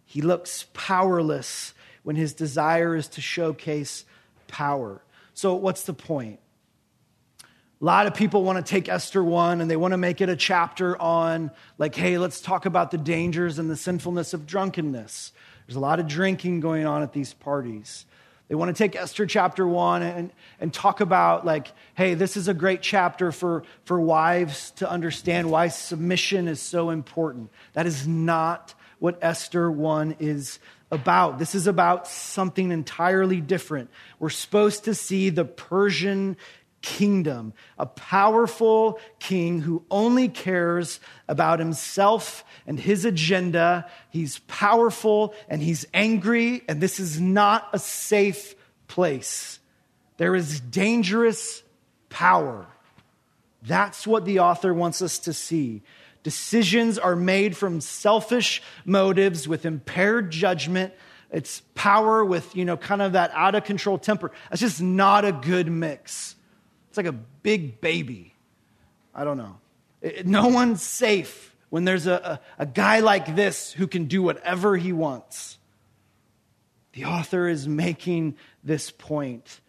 He 0.07 0.23
looks 0.23 0.67
powerless 0.73 1.75
when 2.05 2.17
his 2.17 2.33
desire 2.33 2.95
is 2.95 3.09
to 3.09 3.21
showcase 3.21 4.05
power. 4.47 5.03
So, 5.35 5.55
what's 5.55 5.83
the 5.83 5.93
point? 5.93 6.39
A 7.81 7.85
lot 7.85 8.07
of 8.07 8.13
people 8.13 8.45
want 8.45 8.65
to 8.65 8.71
take 8.71 8.91
Esther 8.91 9.25
1 9.25 9.63
and 9.63 9.71
they 9.71 9.77
want 9.77 9.93
to 9.93 9.99
make 9.99 10.21
it 10.21 10.29
a 10.29 10.37
chapter 10.37 11.01
on, 11.01 11.51
like, 11.79 11.95
hey, 11.95 12.19
let's 12.19 12.43
talk 12.43 12.67
about 12.67 12.91
the 12.91 12.99
dangers 12.99 13.59
and 13.59 13.71
the 13.71 13.77
sinfulness 13.77 14.35
of 14.35 14.47
drunkenness. 14.47 15.33
There's 15.67 15.77
a 15.77 15.81
lot 15.81 15.99
of 15.99 16.07
drinking 16.07 16.61
going 16.61 16.85
on 16.85 17.03
at 17.03 17.15
these 17.15 17.33
parties. 17.33 18.05
They 18.49 18.55
want 18.55 18.77
to 18.77 18.79
take 18.79 18.97
Esther 18.97 19.25
chapter 19.25 19.67
1 19.67 20.03
and, 20.03 20.31
and 20.61 20.75
talk 20.75 21.01
about, 21.01 21.47
like, 21.47 21.69
hey, 21.95 22.13
this 22.13 22.37
is 22.37 22.49
a 22.49 22.55
great 22.55 22.83
chapter 22.83 23.33
for, 23.33 23.63
for 23.85 23.99
wives 23.99 24.73
to 24.73 24.91
understand 24.91 25.51
why 25.51 25.69
submission 25.69 26.49
is 26.49 26.61
so 26.61 26.91
important. 26.91 27.49
That 27.73 27.87
is 27.87 28.07
not 28.07 28.75
what 28.99 29.19
Esther 29.23 29.71
1 29.71 30.17
is 30.19 30.59
about. 30.91 31.39
This 31.39 31.55
is 31.55 31.67
about 31.67 32.09
something 32.09 32.73
entirely 32.73 33.41
different. 33.41 33.91
We're 34.19 34.31
supposed 34.31 34.85
to 34.85 34.95
see 34.95 35.31
the 35.31 35.45
Persian 35.45 36.37
kingdom, 36.83 37.53
a 37.79 37.87
powerful 37.87 38.99
king 39.19 39.61
who 39.61 39.85
only 39.91 40.29
cares 40.29 41.01
about 41.29 41.59
himself 41.59 42.45
and 42.67 42.81
his 42.81 43.05
agenda. 43.05 43.89
He's 44.11 44.39
powerful 44.41 45.35
and 45.49 45.63
he's 45.63 45.87
angry, 45.93 46.63
and 46.69 46.81
this 46.81 46.99
is 46.99 47.21
not 47.21 47.69
a 47.73 47.79
safe 47.79 48.55
place. 48.89 49.59
There 50.17 50.35
is 50.35 50.61
dangerous 50.61 51.63
power. 52.09 52.67
That's 53.63 54.07
what 54.07 54.25
the 54.25 54.41
author 54.41 54.73
wants 54.73 55.03
us 55.03 55.19
to 55.21 55.33
see. 55.33 55.83
Decisions 56.23 56.99
are 56.99 57.17
made 57.17 57.57
from 57.57 57.81
selfish 57.81 58.63
motives 58.85 59.49
with 59.49 59.65
impaired 59.65 60.31
judgment. 60.31 60.93
It's 61.31 61.63
power 61.75 62.25
with, 62.25 62.55
you 62.57 62.65
know, 62.65 62.77
kind 62.77 63.01
of 63.01 63.13
that 63.13 63.31
out 63.35 63.55
of 63.55 63.65
control 63.65 63.97
temper. 63.99 64.33
That's 64.51 64.61
just 64.61 64.83
not 64.83 65.25
a 65.25 65.33
good 65.33 65.71
mix. 65.71 66.35
It's 66.91 66.97
like 66.97 67.07
a 67.07 67.13
big 67.13 67.81
baby. 67.81 68.35
I 69.15 69.25
don't 69.25 69.39
know. 69.39 69.59
It, 70.03 70.27
no 70.27 70.49
one's 70.49 70.83
safe 70.83 71.55
when 71.69 71.85
there's 71.85 72.09
a, 72.09 72.41
a, 72.59 72.63
a 72.65 72.67
guy 72.67 72.99
like 73.01 73.37
this 73.37 73.73
who 73.73 73.87
can 73.87 74.07
do 74.07 74.23
whatever 74.23 74.77
he 74.77 74.93
wants. 74.93 75.57
The 76.93 77.05
author 77.05 77.49
is 77.49 77.69
making 77.69 78.37
this 78.65 78.91
point. 78.91 79.61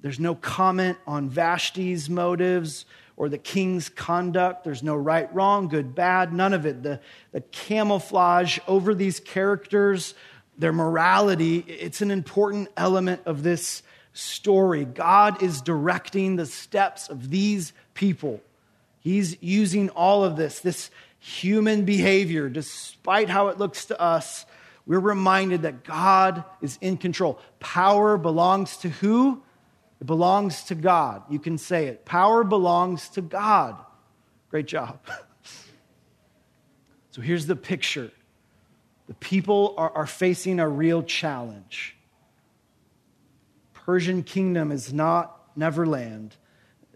There's 0.00 0.20
no 0.20 0.36
comment 0.36 0.98
on 1.06 1.28
Vashti's 1.28 2.08
motives 2.08 2.86
or 3.16 3.28
the 3.28 3.38
king's 3.38 3.88
conduct. 3.88 4.62
There's 4.62 4.82
no 4.82 4.94
right, 4.94 5.32
wrong, 5.34 5.68
good, 5.68 5.94
bad, 5.94 6.32
none 6.32 6.52
of 6.52 6.64
it. 6.64 6.82
The, 6.84 7.00
the 7.32 7.40
camouflage 7.40 8.60
over 8.68 8.94
these 8.94 9.18
characters, 9.18 10.14
their 10.56 10.72
morality, 10.72 11.58
it's 11.58 12.02
an 12.02 12.12
important 12.12 12.68
element 12.76 13.22
of 13.26 13.42
this 13.42 13.82
story. 14.12 14.84
God 14.84 15.42
is 15.42 15.60
directing 15.60 16.36
the 16.36 16.46
steps 16.46 17.08
of 17.08 17.30
these 17.30 17.72
people. 17.94 18.40
He's 19.00 19.40
using 19.42 19.90
all 19.90 20.24
of 20.24 20.36
this, 20.36 20.60
this 20.60 20.90
human 21.18 21.84
behavior, 21.84 22.48
despite 22.48 23.28
how 23.28 23.48
it 23.48 23.58
looks 23.58 23.86
to 23.86 24.00
us. 24.00 24.46
We're 24.86 25.00
reminded 25.00 25.62
that 25.62 25.84
God 25.84 26.44
is 26.60 26.78
in 26.80 26.96
control. 26.96 27.40
Power 27.60 28.16
belongs 28.16 28.76
to 28.78 28.88
who? 28.88 29.42
It 30.00 30.06
belongs 30.06 30.64
to 30.64 30.74
God. 30.74 31.22
You 31.30 31.38
can 31.38 31.58
say 31.58 31.86
it. 31.86 32.04
Power 32.04 32.42
belongs 32.42 33.08
to 33.10 33.22
God. 33.22 33.76
Great 34.50 34.66
job. 34.66 34.98
so 37.12 37.22
here's 37.22 37.46
the 37.46 37.56
picture 37.56 38.10
the 39.06 39.14
people 39.14 39.74
are, 39.76 39.90
are 39.90 40.06
facing 40.06 40.58
a 40.58 40.68
real 40.68 41.02
challenge. 41.02 41.96
Persian 43.92 44.22
kingdom 44.22 44.72
is 44.72 44.90
not 44.90 45.38
Neverland. 45.54 46.34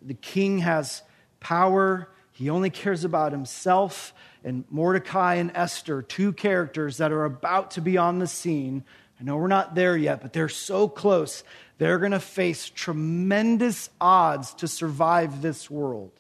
The 0.01 0.15
king 0.15 0.61
has 0.61 1.03
power, 1.41 2.09
he 2.33 2.49
only 2.49 2.71
cares 2.71 3.05
about 3.05 3.33
himself. 3.33 4.15
And 4.43 4.65
Mordecai 4.71 5.35
and 5.35 5.53
Esther, 5.55 6.01
two 6.01 6.33
characters 6.33 6.97
that 6.97 7.13
are 7.13 7.27
about 7.27 7.73
to 7.73 7.83
be 7.83 7.99
on 7.99 8.19
the 8.19 8.27
scene. 8.27 8.83
I 9.21 9.25
know 9.25 9.37
we're 9.37 9.47
not 9.47 9.75
there 9.75 9.95
yet, 9.95 10.23
but 10.23 10.33
they're 10.33 10.49
so 10.49 10.89
close. 10.89 11.45
They're 11.77 11.99
going 11.99 12.13
to 12.13 12.19
face 12.19 12.71
tremendous 12.71 13.91
odds 14.01 14.55
to 14.55 14.67
survive 14.67 15.43
this 15.43 15.71
world. 15.71 16.13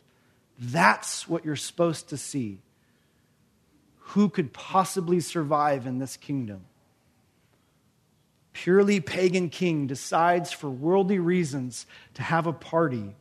That's 0.58 1.26
what 1.26 1.46
you're 1.46 1.56
supposed 1.56 2.10
to 2.10 2.18
see. 2.18 2.58
Who 4.10 4.28
could 4.28 4.52
possibly 4.52 5.20
survive 5.20 5.86
in 5.86 6.00
this 6.00 6.18
kingdom? 6.18 6.66
Purely 8.56 9.00
pagan 9.00 9.50
king 9.50 9.86
decides 9.86 10.50
for 10.50 10.70
worldly 10.70 11.18
reasons 11.18 11.84
to 12.14 12.22
have 12.22 12.46
a 12.46 12.54
party 12.54 13.14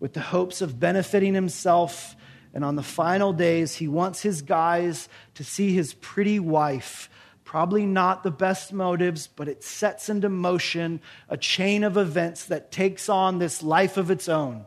with 0.00 0.12
the 0.12 0.20
hopes 0.20 0.60
of 0.60 0.80
benefiting 0.80 1.34
himself. 1.34 2.16
And 2.52 2.64
on 2.64 2.74
the 2.74 2.82
final 2.82 3.32
days, 3.32 3.76
he 3.76 3.86
wants 3.86 4.22
his 4.22 4.42
guys 4.42 5.08
to 5.34 5.44
see 5.44 5.72
his 5.72 5.94
pretty 5.94 6.40
wife. 6.40 7.08
Probably 7.44 7.86
not 7.86 8.24
the 8.24 8.32
best 8.32 8.72
motives, 8.72 9.28
but 9.28 9.46
it 9.46 9.62
sets 9.62 10.08
into 10.08 10.28
motion 10.28 11.00
a 11.28 11.36
chain 11.36 11.84
of 11.84 11.96
events 11.96 12.46
that 12.46 12.72
takes 12.72 13.08
on 13.08 13.38
this 13.38 13.62
life 13.62 13.96
of 13.96 14.10
its 14.10 14.28
own. 14.28 14.66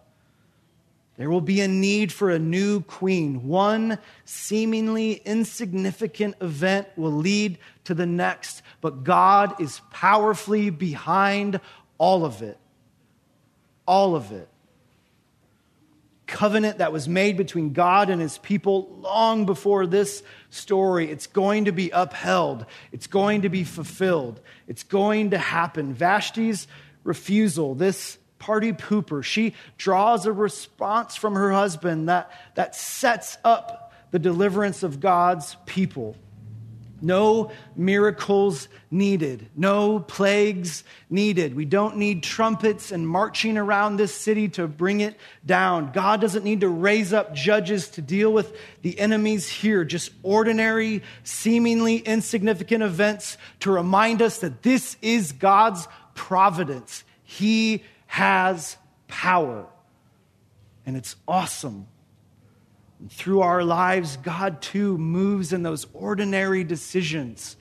There 1.19 1.29
will 1.29 1.41
be 1.41 1.59
a 1.59 1.67
need 1.67 2.13
for 2.13 2.29
a 2.29 2.39
new 2.39 2.79
queen. 2.79 3.45
One 3.45 3.99
seemingly 4.23 5.21
insignificant 5.25 6.35
event 6.39 6.87
will 6.95 7.11
lead 7.11 7.57
to 7.83 7.93
the 7.93 8.05
next, 8.05 8.61
but 8.79 9.03
God 9.03 9.59
is 9.59 9.81
powerfully 9.91 10.69
behind 10.69 11.59
all 11.97 12.23
of 12.23 12.41
it. 12.41 12.57
All 13.85 14.15
of 14.15 14.31
it. 14.31 14.47
Covenant 16.25 16.77
that 16.77 16.93
was 16.93 17.09
made 17.09 17.35
between 17.35 17.73
God 17.73 18.09
and 18.09 18.21
his 18.21 18.37
people 18.37 18.87
long 19.01 19.45
before 19.45 19.85
this 19.87 20.23
story. 20.49 21.11
It's 21.11 21.27
going 21.27 21.65
to 21.65 21.73
be 21.73 21.89
upheld, 21.89 22.65
it's 22.93 23.07
going 23.07 23.41
to 23.41 23.49
be 23.49 23.65
fulfilled, 23.65 24.39
it's 24.69 24.83
going 24.83 25.31
to 25.31 25.37
happen. 25.37 25.93
Vashti's 25.93 26.65
refusal, 27.03 27.75
this 27.75 28.18
party 28.39 28.73
pooper. 28.73 29.23
She 29.23 29.53
draws 29.77 30.25
a 30.25 30.33
response 30.33 31.15
from 31.15 31.35
her 31.35 31.51
husband 31.51 32.09
that, 32.09 32.31
that 32.55 32.75
sets 32.75 33.37
up 33.43 33.93
the 34.11 34.19
deliverance 34.19 34.81
of 34.83 34.99
God's 34.99 35.55
people. 35.65 36.15
No 37.01 37.51
miracles 37.75 38.67
needed. 38.91 39.49
No 39.55 39.99
plagues 39.99 40.83
needed. 41.09 41.55
We 41.55 41.65
don't 41.65 41.97
need 41.97 42.23
trumpets 42.23 42.91
and 42.91 43.07
marching 43.07 43.57
around 43.57 43.97
this 43.97 44.13
city 44.13 44.49
to 44.49 44.67
bring 44.67 45.01
it 45.01 45.15
down. 45.45 45.91
God 45.91 46.21
doesn't 46.21 46.43
need 46.43 46.61
to 46.61 46.69
raise 46.69 47.13
up 47.13 47.33
judges 47.33 47.89
to 47.89 48.01
deal 48.01 48.31
with 48.31 48.55
the 48.81 48.99
enemies 48.99 49.47
here. 49.47 49.85
Just 49.85 50.11
ordinary, 50.23 51.03
seemingly 51.23 51.97
insignificant 51.97 52.83
events 52.83 53.37
to 53.61 53.71
remind 53.71 54.21
us 54.21 54.39
that 54.39 54.63
this 54.63 54.97
is 55.01 55.31
God's 55.31 55.87
providence. 56.15 57.03
He 57.23 57.83
has 58.09 58.75
power. 59.07 59.67
And 60.83 60.97
it's 60.97 61.15
awesome. 61.27 61.85
And 62.99 63.11
through 63.11 63.41
our 63.41 63.63
lives, 63.63 64.17
God 64.17 64.63
too 64.63 64.97
moves 64.97 65.53
in 65.53 65.61
those 65.61 65.85
ordinary 65.93 66.63
decisions. 66.63 67.55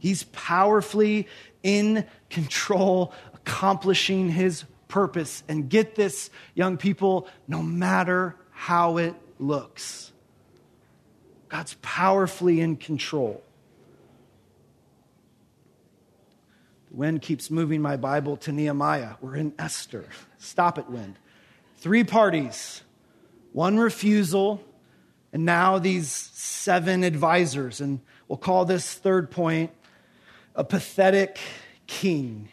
He's 0.00 0.24
powerfully 0.24 1.28
in 1.62 2.04
control, 2.28 3.14
accomplishing 3.34 4.30
his 4.30 4.64
purpose. 4.88 5.44
And 5.48 5.70
get 5.70 5.94
this, 5.94 6.28
young 6.54 6.76
people, 6.76 7.28
no 7.46 7.62
matter 7.62 8.34
how 8.50 8.96
it 8.96 9.14
looks. 9.38 10.10
God's 11.48 11.76
powerfully 11.82 12.60
in 12.60 12.76
control. 12.76 13.44
Wind 16.94 17.22
keeps 17.22 17.50
moving 17.50 17.82
my 17.82 17.96
Bible 17.96 18.36
to 18.36 18.52
Nehemiah. 18.52 19.14
We're 19.20 19.34
in 19.34 19.52
Esther. 19.58 20.04
Stop 20.38 20.78
it, 20.78 20.88
wind. 20.88 21.18
Three 21.78 22.04
parties, 22.04 22.82
one 23.52 23.78
refusal, 23.78 24.62
and 25.32 25.44
now 25.44 25.80
these 25.80 26.08
seven 26.08 27.02
advisors. 27.02 27.80
And 27.80 28.00
we'll 28.28 28.36
call 28.36 28.64
this 28.64 28.94
third 28.94 29.32
point 29.32 29.72
a 30.54 30.62
pathetic 30.62 31.40
king. 31.88 32.48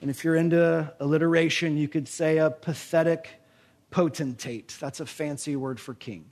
And 0.00 0.08
if 0.08 0.22
you're 0.22 0.36
into 0.36 0.94
alliteration, 1.00 1.76
you 1.76 1.88
could 1.88 2.06
say 2.06 2.38
a 2.38 2.48
pathetic 2.48 3.28
potentate. 3.90 4.76
That's 4.78 5.00
a 5.00 5.06
fancy 5.06 5.56
word 5.56 5.80
for 5.80 5.94
king. 5.94 6.26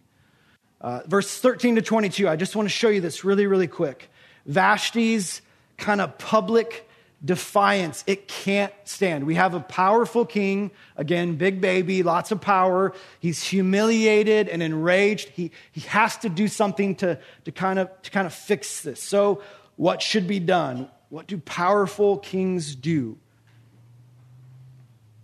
Uh, 0.81 1.01
verse 1.09 1.39
13 1.39 1.75
to 1.75 1.83
22, 1.83 2.29
I 2.29 2.37
just 2.37 2.55
want 2.55 2.67
to 2.67 2.73
show 2.73 2.89
you 2.89 3.01
this 3.01 3.25
really, 3.25 3.49
really 3.49 3.67
quick. 3.67 4.11
Vashti's 4.47 5.43
kind 5.77 6.01
of 6.01 6.19
public 6.19 6.89
defiance, 7.25 8.05
it 8.07 8.29
can't 8.29 8.73
stand. 8.85 9.27
We 9.27 9.35
have 9.35 9.55
a 9.55 9.61
powerful 9.61 10.25
king, 10.25 10.71
again, 10.97 11.37
big 11.37 11.61
baby, 11.61 12.03
lots 12.03 12.31
of 12.31 12.41
power. 12.41 12.95
He's 13.21 13.43
humiliated 13.43 14.49
and 14.49 14.63
enraged. 14.63 15.31
He, 15.31 15.51
he 15.73 15.81
has 15.83 16.17
to 16.19 16.29
do 16.29 16.47
something 16.47 16.95
to, 16.97 17.19
to, 17.45 17.53
kind 17.53 17.79
of, 17.79 17.91
to 18.03 18.11
kind 18.11 18.27
of 18.27 18.35
fix 18.35 18.83
this. 18.83 19.03
So, 19.03 19.43
what 19.77 20.01
should 20.01 20.27
be 20.27 20.41
done? 20.41 20.89
What 21.11 21.27
do 21.27 21.39
powerful 21.39 22.19
kings 22.19 22.75
do? 22.75 23.19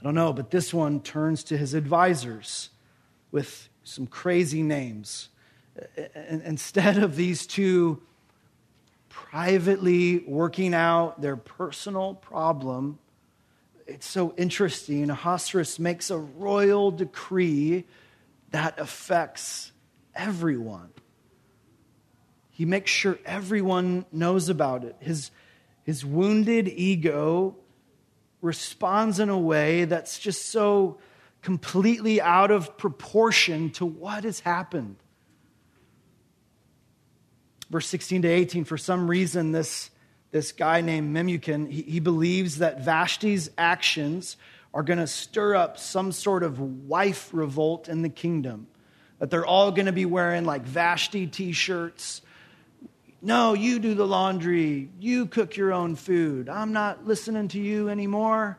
I 0.01 0.05
don't 0.05 0.15
know, 0.15 0.33
but 0.33 0.51
this 0.51 0.75
one 0.75 1.01
turns 1.01 1.45
to 1.45 1.57
his 1.57 1.75
advisors 1.75 2.71
with 3.31 3.69
some 3.85 4.07
crazy 4.07 4.63
names. 4.63 5.29
Instead 6.27 6.99
of 6.99 7.17
these 7.17 7.47
two 7.47 8.03
privately 9.33 10.19
working 10.27 10.75
out 10.75 11.23
their 11.23 11.37
personal 11.37 12.13
problem, 12.13 12.99
it's 13.87 14.07
so 14.07 14.35
interesting. 14.37 15.09
Ahasuerus 15.09 15.79
makes 15.79 16.11
a 16.11 16.19
royal 16.19 16.91
decree 16.91 17.87
that 18.51 18.79
affects 18.79 19.73
everyone. 20.15 20.91
He 22.51 22.67
makes 22.67 22.91
sure 22.91 23.19
everyone 23.25 24.05
knows 24.13 24.51
about 24.51 24.85
it. 24.85 24.97
His, 25.01 25.31
his 25.83 26.05
wounded 26.05 26.69
ego 26.69 27.57
responds 28.43 29.19
in 29.19 29.31
a 29.31 29.39
way 29.39 29.87
that's 29.87 30.19
just 30.19 30.51
so 30.51 30.99
completely 31.41 32.21
out 32.21 32.51
of 32.51 32.77
proportion 32.77 33.71
to 33.71 33.87
what 33.87 34.25
has 34.25 34.41
happened. 34.41 34.97
Verse 37.73 37.89
16 37.89 38.23
to 38.23 38.29
18, 38.29 38.65
for 38.65 38.79
some 38.79 39.11
reason, 39.11 39.51
this, 39.51 39.91
this 40.31 40.53
guy 40.53 40.81
named 40.81 41.13
Memucan, 41.17 41.69
he, 41.69 41.83
he 41.83 41.99
believes 41.99 42.59
that 42.59 42.85
Vashti's 42.85 43.51
actions 43.59 44.37
are 44.73 44.85
going 44.85 45.01
to 45.01 45.09
stir 45.09 45.57
up 45.57 45.79
some 45.79 46.13
sort 46.13 46.45
of 46.45 46.61
wife 46.61 47.31
revolt 47.33 47.89
in 47.89 48.03
the 48.03 48.09
kingdom. 48.09 48.69
That 49.19 49.31
they're 49.31 49.47
all 49.47 49.73
going 49.73 49.87
to 49.87 49.93
be 49.93 50.05
wearing 50.05 50.45
like 50.45 50.63
Vashti 50.63 51.27
t 51.27 51.53
shirts 51.53 52.23
no, 53.25 53.55
you 53.55 53.79
do 53.79 53.95
the 53.95 54.07
laundry. 54.07 54.91
You 54.99 55.27
cook 55.27 55.57
your 55.57 55.73
own 55.73 55.95
food. 55.95 56.49
I'm 56.49 56.73
not 56.73 57.07
listening 57.07 57.47
to 57.49 57.61
you 57.61 57.89
anymore. 57.89 58.59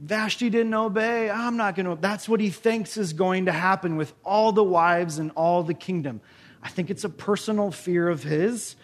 Vashti 0.00 0.48
didn't 0.48 0.72
obey. 0.72 1.28
I'm 1.28 1.58
not 1.58 1.76
going 1.76 1.84
to. 1.84 1.94
That's 2.00 2.26
what 2.26 2.40
he 2.40 2.48
thinks 2.48 2.96
is 2.96 3.12
going 3.12 3.46
to 3.46 3.52
happen 3.52 3.96
with 3.96 4.14
all 4.24 4.52
the 4.52 4.64
wives 4.64 5.18
and 5.18 5.30
all 5.34 5.62
the 5.62 5.74
kingdom. 5.74 6.22
I 6.66 6.68
think 6.68 6.90
it's 6.90 7.04
a 7.04 7.08
personal 7.08 7.70
fear 7.70 8.08
of 8.08 8.24
his, 8.24 8.74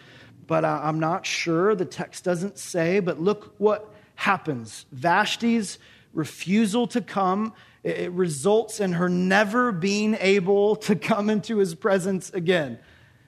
but 0.47 0.63
uh, 0.63 0.79
I'm 0.81 1.01
not 1.01 1.25
sure. 1.25 1.75
The 1.75 1.83
text 1.83 2.23
doesn't 2.23 2.57
say, 2.57 3.01
but 3.01 3.19
look 3.19 3.55
what 3.57 3.93
happens. 4.15 4.85
Vashti's 4.93 5.79
refusal 6.13 6.87
to 6.87 7.01
come 7.01 7.51
it 7.83 8.13
results 8.13 8.79
in 8.79 8.93
her 8.93 9.09
never 9.09 9.73
being 9.73 10.15
able 10.21 10.77
to 10.77 10.95
come 10.95 11.29
into 11.29 11.57
his 11.57 11.75
presence 11.75 12.29
again. 12.29 12.79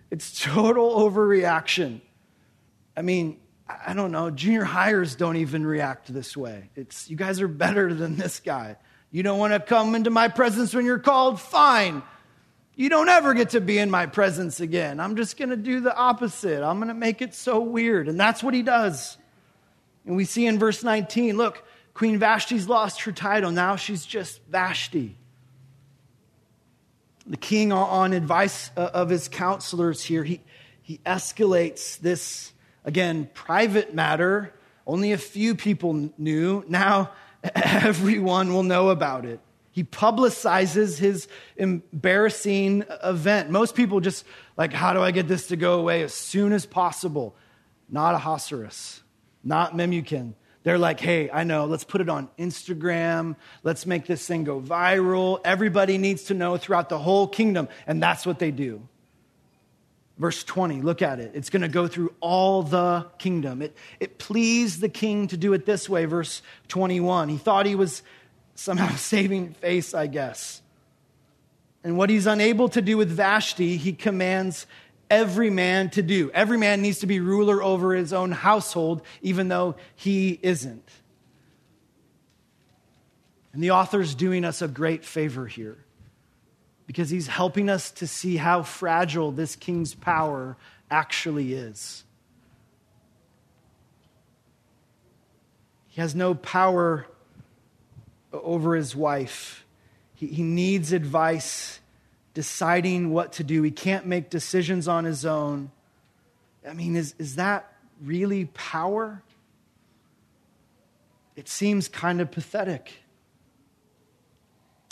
It's 0.10 0.42
total 0.42 0.90
overreaction. 0.98 2.00
I 2.96 3.02
mean, 3.02 3.42
I 3.68 3.94
don't 3.94 4.14
know, 4.14 4.32
junior 4.32 4.64
hires 4.64 5.18
don't 5.18 5.36
even 5.36 5.66
react 5.66 6.14
this 6.14 6.38
way. 6.38 6.70
It's 6.78 7.10
you 7.10 7.18
guys 7.18 7.42
are 7.42 7.50
better 7.50 7.94
than 7.94 8.16
this 8.16 8.40
guy. 8.40 8.78
You 9.12 9.22
don't 9.22 9.38
want 9.38 9.52
to 9.52 9.60
come 9.60 9.96
into 9.96 10.12
my 10.12 10.30
presence 10.30 10.74
when 10.74 10.86
you're 10.86 11.00
called? 11.00 11.42
Fine. 11.42 12.02
You 12.76 12.90
don't 12.90 13.08
ever 13.08 13.34
get 13.34 13.52
to 13.52 13.62
be 13.62 13.78
in 13.78 13.90
my 13.90 14.06
presence 14.06 14.60
again. 14.60 15.00
I'm 15.00 15.16
just 15.16 15.38
going 15.38 15.50
to 15.50 15.58
do 15.58 15.80
the 15.80 15.96
opposite. 15.96 16.62
I'm 16.62 16.78
going 16.78 16.90
to 16.90 16.94
make 16.94 17.22
it 17.22 17.34
so 17.34 17.62
weird. 17.62 18.10
And 18.10 18.20
that's 18.20 18.44
what 18.44 18.54
he 18.54 18.64
does. 18.64 19.18
And 20.06 20.18
we 20.18 20.26
see 20.26 20.46
in 20.46 20.60
verse 20.60 20.84
19 20.84 21.38
look, 21.38 21.64
Queen 21.94 22.20
Vashti's 22.20 22.68
lost 22.68 23.02
her 23.02 23.14
title. 23.14 23.52
Now 23.52 23.78
she's 23.78 24.06
just 24.06 24.42
Vashti. 24.50 25.16
The 27.26 27.38
king, 27.38 27.72
on 27.72 28.14
advice 28.14 28.70
uh, 28.76 28.90
of 28.94 29.10
his 29.10 29.30
counselors 29.30 30.04
here, 30.04 30.24
he, 30.24 30.42
he 30.82 31.00
escalates 31.06 31.98
this, 32.00 32.52
again, 32.84 33.30
private 33.34 33.96
matter. 33.96 34.54
Only 34.86 35.14
a 35.14 35.18
few 35.18 35.56
people 35.56 36.12
knew. 36.18 36.64
Now 36.68 37.12
everyone 37.56 38.54
will 38.54 38.64
know 38.64 38.90
about 38.90 39.26
it. 39.26 39.40
He 39.76 39.84
publicizes 39.84 40.98
his 40.98 41.28
embarrassing 41.58 42.86
event. 43.04 43.50
Most 43.50 43.76
people 43.76 44.00
just 44.00 44.24
like, 44.56 44.72
how 44.72 44.94
do 44.94 45.02
I 45.02 45.12
get 45.12 45.28
this 45.28 45.48
to 45.48 45.58
go 45.58 45.78
away 45.78 46.02
as 46.04 46.14
soon 46.14 46.54
as 46.54 46.66
possible? 46.66 47.36
Not 47.90 48.16
Ahasuerus, 48.16 49.04
not 49.44 49.74
Memucan. 49.76 50.36
They're 50.64 50.78
like, 50.78 51.02
hey, 51.02 51.30
I 51.30 51.44
know, 51.44 51.66
let's 51.66 51.84
put 51.84 52.00
it 52.00 52.08
on 52.08 52.30
Instagram. 52.40 53.36
Let's 53.64 53.86
make 53.86 54.06
this 54.06 54.26
thing 54.26 54.46
go 54.46 54.62
viral. 54.62 55.42
Everybody 55.44 55.98
needs 55.98 56.24
to 56.24 56.34
know 56.34 56.56
throughout 56.56 56.88
the 56.88 56.98
whole 56.98 57.28
kingdom. 57.28 57.68
And 57.86 58.02
that's 58.02 58.26
what 58.26 58.40
they 58.40 58.52
do. 58.52 58.88
Verse 60.18 60.46
20, 60.46 60.84
look 60.84 61.02
at 61.02 61.20
it. 61.20 61.32
It's 61.34 61.50
going 61.50 61.64
to 61.64 61.68
go 61.68 61.90
through 61.90 62.14
all 62.22 62.64
the 62.64 63.08
kingdom. 63.18 63.62
It, 63.62 63.76
it 64.00 64.20
pleased 64.20 64.80
the 64.80 64.88
king 64.88 65.28
to 65.28 65.36
do 65.36 65.52
it 65.52 65.66
this 65.66 65.90
way. 65.90 66.06
Verse 66.06 66.42
21. 66.70 67.28
He 67.28 67.36
thought 67.36 67.66
he 67.66 67.76
was 67.76 68.04
somehow 68.56 68.96
saving 68.96 69.54
face, 69.54 69.94
I 69.94 70.08
guess. 70.08 70.62
And 71.84 71.98
what 71.98 72.10
he's 72.10 72.26
unable 72.26 72.70
to 72.70 72.82
do 72.82 72.98
with 72.98 73.10
Vashti, 73.12 73.78
he 73.78 73.94
commands 73.94 74.66
every 75.10 75.52
man 75.52 75.92
to 75.92 76.02
do. 76.02 76.32
Every 76.32 76.58
man 76.58 76.82
needs 76.82 77.00
to 77.00 77.08
be 77.08 77.20
ruler 77.20 77.62
over 77.62 77.94
his 77.94 78.12
own 78.12 78.32
household, 78.32 79.04
even 79.22 79.50
though 79.50 79.76
he 79.96 80.40
isn't. 80.42 80.90
And 83.54 83.64
the 83.64 83.72
author's 83.72 84.16
doing 84.16 84.44
us 84.44 84.62
a 84.62 84.68
great 84.68 85.06
favor 85.06 85.46
here 85.46 85.78
because 86.88 87.10
he's 87.10 87.28
helping 87.28 87.70
us 87.70 87.92
to 87.92 88.08
see 88.08 88.36
how 88.38 88.64
fragile 88.64 89.32
this 89.32 89.56
king's 89.56 89.94
power 89.94 90.58
actually 90.90 91.54
is. 91.54 92.04
He 95.88 96.02
has 96.02 96.14
no 96.14 96.34
power 96.34 97.08
over 98.44 98.76
his 98.76 98.96
wife. 98.96 99.66
He, 100.16 100.28
he 100.28 100.44
needs 100.44 100.92
advice 100.92 101.80
deciding 102.34 103.12
what 103.12 103.34
to 103.34 103.44
do. 103.44 103.62
He 103.64 103.72
can't 103.72 104.06
make 104.06 104.30
decisions 104.30 104.88
on 104.88 105.06
his 105.06 105.26
own. 105.26 105.72
I 106.68 106.74
mean, 106.74 106.96
is, 106.96 107.16
is 107.18 107.36
that 107.36 107.74
really 108.02 108.46
power? 108.46 109.22
It 111.36 111.48
seems 111.48 111.88
kind 111.88 112.22
of 112.22 112.32
pathetic. 112.32 112.92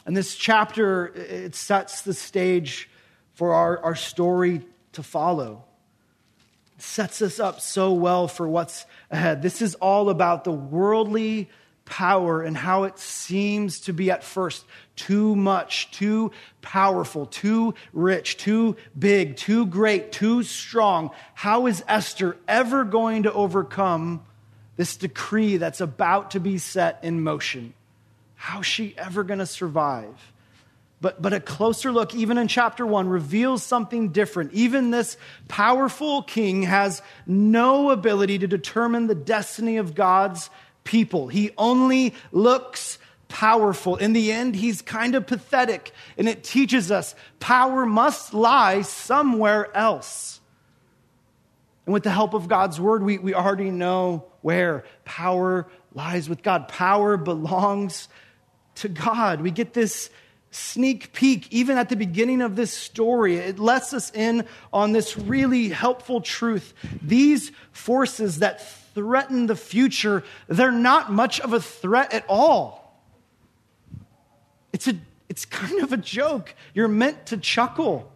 And 0.05 0.15
this 0.15 0.35
chapter, 0.35 1.07
it 1.15 1.55
sets 1.55 2.01
the 2.01 2.13
stage 2.13 2.89
for 3.33 3.53
our, 3.53 3.79
our 3.79 3.95
story 3.95 4.61
to 4.93 5.03
follow. 5.03 5.63
It 6.77 6.81
sets 6.81 7.21
us 7.21 7.39
up 7.39 7.61
so 7.61 7.93
well 7.93 8.27
for 8.27 8.47
what's 8.47 8.85
ahead. 9.09 9.41
This 9.41 9.61
is 9.61 9.75
all 9.75 10.09
about 10.09 10.43
the 10.43 10.51
worldly 10.51 11.49
power 11.85 12.41
and 12.41 12.55
how 12.55 12.83
it 12.83 12.97
seems 12.97 13.81
to 13.81 13.93
be 13.93 14.09
at 14.09 14.23
first 14.23 14.65
too 14.95 15.35
much, 15.35 15.91
too 15.91 16.31
powerful, 16.61 17.25
too 17.25 17.73
rich, 17.91 18.37
too 18.37 18.75
big, 18.97 19.35
too 19.35 19.65
great, 19.65 20.11
too 20.11 20.43
strong. 20.43 21.11
How 21.33 21.67
is 21.67 21.83
Esther 21.87 22.37
ever 22.47 22.83
going 22.83 23.23
to 23.23 23.33
overcome 23.33 24.23
this 24.75 24.95
decree 24.95 25.57
that's 25.57 25.81
about 25.81 26.31
to 26.31 26.39
be 26.39 26.57
set 26.57 26.99
in 27.03 27.21
motion? 27.21 27.73
How's 28.35 28.65
she 28.65 28.93
ever 28.97 29.23
going 29.23 29.39
to 29.39 29.45
survive? 29.45 30.31
But, 31.01 31.21
but 31.21 31.33
a 31.33 31.41
closer 31.41 31.91
look, 31.91 32.15
even 32.15 32.37
in 32.37 32.47
chapter 32.47 32.85
one, 32.85 33.09
reveals 33.09 33.61
something 33.61 34.09
different. 34.09 34.53
Even 34.53 34.89
this 34.89 35.17
powerful 35.49 36.23
king 36.23 36.63
has 36.63 37.01
no 37.27 37.89
ability 37.89 38.39
to 38.39 38.47
determine 38.47 39.07
the 39.07 39.15
destiny 39.15 39.77
of 39.77 39.95
God's 39.95 40.49
people. 40.83 41.27
He 41.27 41.51
only 41.57 42.13
looks 42.31 42.97
powerful. 43.27 43.95
In 43.95 44.13
the 44.13 44.31
end, 44.31 44.55
he's 44.55 44.81
kind 44.81 45.15
of 45.15 45.25
pathetic, 45.25 45.91
and 46.17 46.29
it 46.29 46.43
teaches 46.43 46.91
us 46.91 47.15
power 47.39 47.85
must 47.85 48.33
lie 48.33 48.83
somewhere 48.83 49.75
else. 49.75 50.39
And 51.85 51.93
with 51.93 52.03
the 52.03 52.11
help 52.11 52.33
of 52.33 52.47
God's 52.47 52.79
word, 52.79 53.03
we, 53.03 53.17
we 53.17 53.33
already 53.33 53.71
know 53.71 54.25
where 54.41 54.85
power 55.03 55.67
lies 55.93 56.29
with 56.29 56.43
God. 56.43 56.67
Power 56.67 57.17
belongs 57.17 58.07
to 58.75 58.87
God. 58.87 59.41
We 59.41 59.51
get 59.51 59.73
this 59.73 60.09
sneak 60.51 61.13
peek 61.13 61.51
even 61.51 61.77
at 61.77 61.89
the 61.89 61.95
beginning 61.95 62.41
of 62.41 62.55
this 62.55 62.71
story. 62.71 63.37
It 63.37 63.59
lets 63.59 63.93
us 63.93 64.11
in 64.13 64.45
on 64.71 64.91
this 64.91 65.17
really 65.17 65.69
helpful 65.69 66.21
truth. 66.21 66.73
These 67.01 67.51
forces 67.71 68.39
that 68.39 68.61
threaten 68.93 69.47
the 69.47 69.55
future, 69.55 70.23
they're 70.47 70.71
not 70.71 71.11
much 71.11 71.39
of 71.39 71.53
a 71.53 71.59
threat 71.59 72.13
at 72.13 72.25
all. 72.27 73.01
It's, 74.71 74.87
a, 74.87 74.95
it's 75.29 75.45
kind 75.45 75.81
of 75.81 75.93
a 75.93 75.97
joke. 75.97 76.55
You're 76.73 76.87
meant 76.87 77.27
to 77.27 77.37
chuckle, 77.37 78.11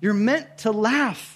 you're 0.00 0.14
meant 0.14 0.58
to 0.58 0.70
laugh. 0.70 1.34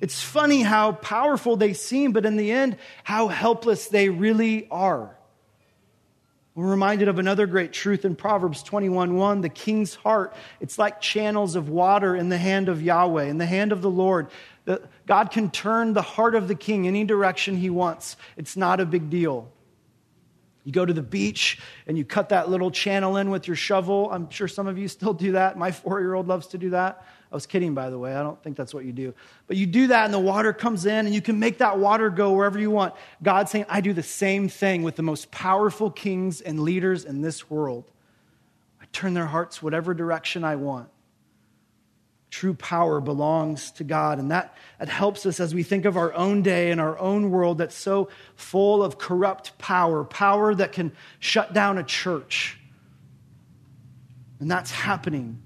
It's 0.00 0.20
funny 0.20 0.62
how 0.62 0.92
powerful 0.92 1.56
they 1.56 1.74
seem, 1.74 2.10
but 2.12 2.26
in 2.26 2.36
the 2.36 2.50
end, 2.50 2.76
how 3.04 3.28
helpless 3.28 3.86
they 3.86 4.08
really 4.08 4.66
are. 4.68 5.16
We're 6.54 6.66
reminded 6.66 7.08
of 7.08 7.18
another 7.18 7.46
great 7.46 7.72
truth 7.72 8.04
in 8.04 8.14
Proverbs 8.14 8.62
21:1, 8.62 9.40
the 9.40 9.48
king's 9.48 9.94
heart, 9.94 10.34
it's 10.60 10.78
like 10.78 11.00
channels 11.00 11.56
of 11.56 11.70
water 11.70 12.14
in 12.14 12.28
the 12.28 12.36
hand 12.36 12.68
of 12.68 12.82
Yahweh, 12.82 13.24
in 13.24 13.38
the 13.38 13.46
hand 13.46 13.72
of 13.72 13.80
the 13.80 13.90
Lord. 13.90 14.26
The, 14.64 14.82
God 15.06 15.30
can 15.30 15.50
turn 15.50 15.92
the 15.92 16.02
heart 16.02 16.34
of 16.34 16.48
the 16.48 16.54
king 16.54 16.86
any 16.86 17.04
direction 17.04 17.56
he 17.56 17.70
wants. 17.70 18.16
It's 18.36 18.56
not 18.56 18.80
a 18.80 18.86
big 18.86 19.10
deal. 19.10 19.50
You 20.64 20.70
go 20.70 20.86
to 20.86 20.92
the 20.92 21.02
beach 21.02 21.58
and 21.86 21.98
you 21.98 22.04
cut 22.04 22.28
that 22.28 22.48
little 22.48 22.70
channel 22.70 23.16
in 23.16 23.30
with 23.30 23.48
your 23.48 23.56
shovel. 23.56 24.08
I'm 24.12 24.30
sure 24.30 24.46
some 24.46 24.68
of 24.68 24.78
you 24.78 24.86
still 24.86 25.12
do 25.12 25.32
that. 25.32 25.58
My 25.58 25.72
four 25.72 26.00
year 26.00 26.14
old 26.14 26.28
loves 26.28 26.46
to 26.48 26.58
do 26.58 26.70
that. 26.70 27.04
I 27.32 27.34
was 27.34 27.46
kidding, 27.46 27.74
by 27.74 27.88
the 27.88 27.98
way. 27.98 28.14
I 28.14 28.22
don't 28.22 28.40
think 28.42 28.56
that's 28.56 28.74
what 28.74 28.84
you 28.84 28.92
do. 28.92 29.14
But 29.46 29.56
you 29.56 29.66
do 29.66 29.86
that, 29.86 30.04
and 30.04 30.12
the 30.12 30.18
water 30.18 30.52
comes 30.52 30.84
in, 30.84 31.06
and 31.06 31.14
you 31.14 31.22
can 31.22 31.38
make 31.38 31.58
that 31.58 31.78
water 31.78 32.10
go 32.10 32.32
wherever 32.32 32.58
you 32.58 32.70
want. 32.70 32.94
God's 33.22 33.50
saying, 33.50 33.64
I 33.70 33.80
do 33.80 33.94
the 33.94 34.02
same 34.02 34.50
thing 34.50 34.82
with 34.82 34.96
the 34.96 35.02
most 35.02 35.30
powerful 35.30 35.90
kings 35.90 36.42
and 36.42 36.60
leaders 36.60 37.06
in 37.06 37.22
this 37.22 37.48
world. 37.48 37.90
I 38.82 38.84
turn 38.92 39.14
their 39.14 39.26
hearts 39.26 39.62
whatever 39.62 39.94
direction 39.94 40.44
I 40.44 40.56
want. 40.56 40.90
True 42.32 42.54
power 42.54 42.98
belongs 43.02 43.72
to 43.72 43.84
God. 43.84 44.18
And 44.18 44.30
that, 44.30 44.56
that 44.78 44.88
helps 44.88 45.26
us 45.26 45.38
as 45.38 45.54
we 45.54 45.62
think 45.62 45.84
of 45.84 45.98
our 45.98 46.14
own 46.14 46.40
day 46.40 46.70
and 46.70 46.80
our 46.80 46.98
own 46.98 47.30
world 47.30 47.58
that's 47.58 47.76
so 47.76 48.08
full 48.36 48.82
of 48.82 48.96
corrupt 48.96 49.58
power, 49.58 50.02
power 50.02 50.54
that 50.54 50.72
can 50.72 50.92
shut 51.18 51.52
down 51.52 51.76
a 51.76 51.82
church. 51.84 52.58
And 54.40 54.50
that's 54.50 54.70
happening 54.70 55.42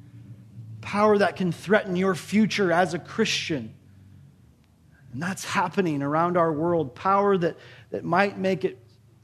power 0.80 1.18
that 1.18 1.34
can 1.34 1.50
threaten 1.50 1.96
your 1.96 2.14
future 2.14 2.70
as 2.70 2.94
a 2.94 2.98
Christian. 3.00 3.74
And 5.12 5.20
that's 5.20 5.44
happening 5.44 6.00
around 6.00 6.36
our 6.36 6.52
world. 6.52 6.94
Power 6.94 7.36
that, 7.38 7.56
that 7.90 8.04
might 8.04 8.38
make 8.38 8.64
it 8.64 8.78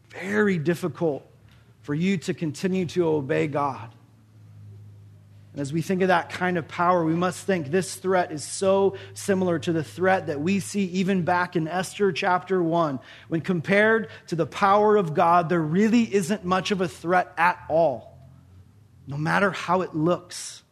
very 0.09 0.59
difficult 0.59 1.25
for 1.83 1.95
you 1.95 2.17
to 2.17 2.35
continue 2.35 2.87
to 2.87 3.07
obey 3.07 3.47
God. 3.47 3.95
And 5.53 5.61
as 5.61 5.73
we 5.73 5.83
think 5.83 6.01
of 6.01 6.09
that 6.09 6.31
kind 6.31 6.57
of 6.57 6.67
power, 6.67 7.05
we 7.05 7.15
must 7.15 7.45
think 7.45 7.71
this 7.71 7.95
threat 7.95 8.33
is 8.33 8.43
so 8.43 8.97
similar 9.13 9.59
to 9.59 9.73
the 9.73 9.85
threat 9.85 10.29
that 10.29 10.41
we 10.41 10.61
see 10.61 10.85
even 10.87 11.23
back 11.23 11.57
in 11.57 11.69
Esther 11.69 12.11
chapter 12.11 12.63
1. 12.63 12.99
When 13.29 13.43
compared 13.43 14.09
to 14.29 14.37
the 14.37 14.47
power 14.47 14.97
of 14.97 15.13
God, 15.13 15.51
there 15.51 15.61
really 15.61 16.13
isn't 16.15 16.45
much 16.45 16.71
of 16.71 16.81
a 16.81 16.89
threat 16.89 17.33
at 17.37 17.59
all, 17.69 18.17
no 19.07 19.19
matter 19.19 19.51
how 19.51 19.83
it 19.83 19.95
looks 19.95 20.63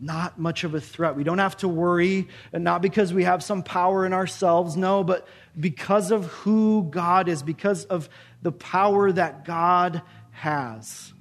not 0.00 0.38
much 0.38 0.64
of 0.64 0.74
a 0.74 0.80
threat. 0.80 1.14
We 1.14 1.24
don't 1.24 1.38
have 1.38 1.58
to 1.58 1.68
worry, 1.68 2.28
and 2.52 2.64
not 2.64 2.80
because 2.80 3.12
we 3.12 3.24
have 3.24 3.42
some 3.42 3.62
power 3.62 4.06
in 4.06 4.14
ourselves, 4.14 4.76
no, 4.76 5.04
but 5.04 5.28
because 5.58 6.10
of 6.10 6.24
who 6.26 6.88
God 6.90 7.28
is, 7.28 7.42
because 7.42 7.84
of 7.84 8.08
the 8.40 8.52
power 8.52 9.12
that 9.12 9.44
God 9.44 10.00
has. 10.30 11.12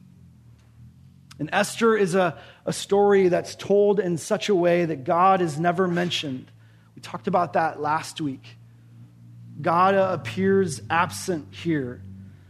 And 1.40 1.50
Esther 1.54 1.96
is 1.96 2.16
a, 2.16 2.38
a 2.66 2.74
story 2.74 3.30
that's 3.30 3.56
told 3.56 4.00
in 4.00 4.18
such 4.18 4.50
a 4.50 4.56
way 4.56 4.86
that 4.86 5.06
God 5.06 5.42
is 5.42 5.60
never 5.60 5.88
mentioned. 5.88 6.52
We 6.96 7.02
talked 7.02 7.28
about 7.28 7.54
that 7.54 7.82
last 7.82 8.20
week. 8.20 8.58
God 9.62 9.96
uh, 9.96 10.10
appears 10.12 10.82
absent 10.90 11.48
here, 11.52 12.02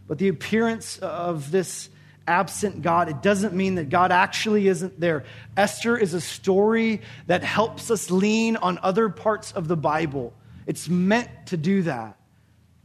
but 0.08 0.18
the 0.18 0.28
appearance 0.28 0.98
of 1.00 1.52
this 1.52 1.90
absent 2.28 2.84
God, 2.84 3.10
it 3.10 3.24
doesn't 3.24 3.56
mean 3.56 3.76
that 3.76 3.90
God 3.90 4.12
actually 4.12 4.68
isn't 4.68 5.00
there. 5.00 5.24
Esther 5.58 5.98
is 5.98 6.14
a 6.14 6.22
story 6.22 7.02
that 7.26 7.44
helps 7.44 7.90
us 7.90 8.12
lean 8.12 8.56
on 8.56 8.78
other 8.84 9.10
parts 9.10 9.52
of 9.52 9.68
the 9.68 9.78
Bible. 9.78 10.34
It's 10.68 10.88
meant 10.88 11.30
to 11.48 11.58
do 11.58 11.82
that. 11.84 12.19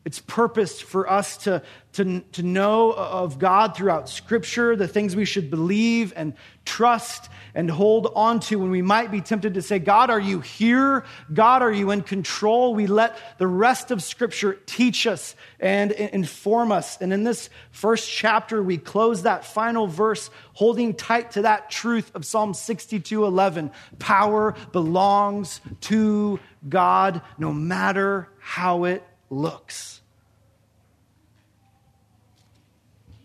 It's 0.04 0.20
purposed 0.20 0.82
for 0.82 1.10
us 1.10 1.38
to, 1.38 1.62
to, 1.94 2.20
to 2.20 2.42
know 2.42 2.92
of 2.92 3.38
God 3.38 3.74
throughout 3.74 4.10
Scripture, 4.10 4.76
the 4.76 4.86
things 4.86 5.16
we 5.16 5.24
should 5.24 5.50
believe 5.50 6.12
and 6.14 6.34
trust 6.66 7.30
and 7.54 7.70
hold 7.70 8.12
on 8.14 8.40
to 8.40 8.58
when 8.58 8.70
we 8.70 8.82
might 8.82 9.10
be 9.10 9.22
tempted 9.22 9.54
to 9.54 9.62
say, 9.62 9.78
God, 9.78 10.10
are 10.10 10.20
you 10.20 10.40
here? 10.40 11.04
God, 11.32 11.62
are 11.62 11.72
you 11.72 11.90
in 11.90 12.02
control? 12.02 12.74
We 12.74 12.86
let 12.86 13.16
the 13.38 13.46
rest 13.46 13.90
of 13.90 14.02
Scripture 14.02 14.58
teach 14.66 15.06
us 15.06 15.34
and 15.58 15.92
inform 15.92 16.70
us. 16.70 17.00
And 17.00 17.10
in 17.10 17.24
this 17.24 17.48
first 17.70 18.10
chapter, 18.10 18.62
we 18.62 18.76
close 18.76 19.22
that 19.22 19.46
final 19.46 19.86
verse 19.86 20.28
holding 20.52 20.92
tight 20.92 21.30
to 21.32 21.42
that 21.42 21.70
truth 21.70 22.10
of 22.14 22.26
Psalm 22.26 22.52
62 22.52 23.24
11. 23.24 23.70
Power 23.98 24.54
belongs 24.72 25.62
to 25.82 26.40
God 26.68 27.22
no 27.38 27.54
matter 27.54 28.28
how 28.38 28.84
it 28.84 29.02
looks. 29.30 30.00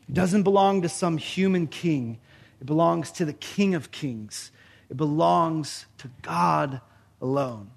It 0.08 0.14
doesn't 0.14 0.44
belong 0.44 0.82
to 0.82 0.90
some 0.90 1.18
human 1.18 1.68
king, 1.68 2.20
it 2.62 2.66
belongs 2.66 3.12
to 3.14 3.26
the 3.26 3.34
King 3.34 3.76
of 3.76 3.92
Kings. 3.92 4.52
It 4.90 4.98
belongs 4.98 5.86
to 6.00 6.10
God 6.24 6.82
alone. 7.22 7.70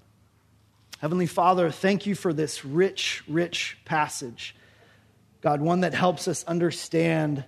Heavenly 0.99 1.27
Father, 1.27 1.69
thank 1.69 2.05
you 2.05 2.15
for 2.15 2.33
this 2.33 2.65
rich, 2.65 3.23
rich 3.27 3.77
passage. 3.85 4.55
God, 5.41 5.61
one 5.61 5.81
that 5.81 5.93
helps 5.93 6.27
us 6.27 6.43
understand 6.45 7.43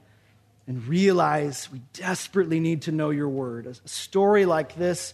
and 0.67 0.85
realize 0.87 1.71
we 1.71 1.81
desperately 1.93 2.59
need 2.59 2.83
to 2.83 2.91
know 2.91 3.11
your 3.11 3.29
word. 3.29 3.65
A 3.67 3.87
story 3.87 4.45
like 4.45 4.75
this, 4.75 5.13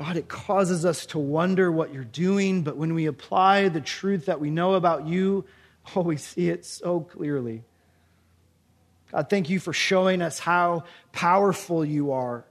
God, 0.00 0.16
it 0.16 0.28
causes 0.28 0.86
us 0.86 1.04
to 1.06 1.18
wonder 1.18 1.70
what 1.70 1.92
you're 1.92 2.04
doing, 2.04 2.62
but 2.62 2.78
when 2.78 2.94
we 2.94 3.04
apply 3.04 3.68
the 3.68 3.82
truth 3.82 4.24
that 4.26 4.40
we 4.40 4.48
know 4.48 4.72
about 4.72 5.06
you, 5.06 5.44
oh, 5.94 6.00
we 6.00 6.16
see 6.16 6.48
it 6.48 6.64
so 6.64 7.00
clearly. 7.00 7.64
God, 9.12 9.28
thank 9.28 9.50
you 9.50 9.60
for 9.60 9.74
showing 9.74 10.22
us 10.22 10.38
how 10.38 10.84
powerful 11.12 11.84
you 11.84 12.12
are. 12.12 12.46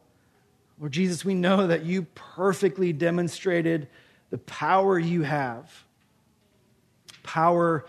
Lord 0.79 0.91
Jesus, 0.91 1.25
we 1.25 1.33
know 1.33 1.65
that 1.65 1.85
you 1.85 2.03
perfectly 2.13 2.93
demonstrated 2.93 3.87
the 4.29 4.37
power 4.37 4.99
you 4.99 5.23
have 5.23 5.71
power 7.23 7.83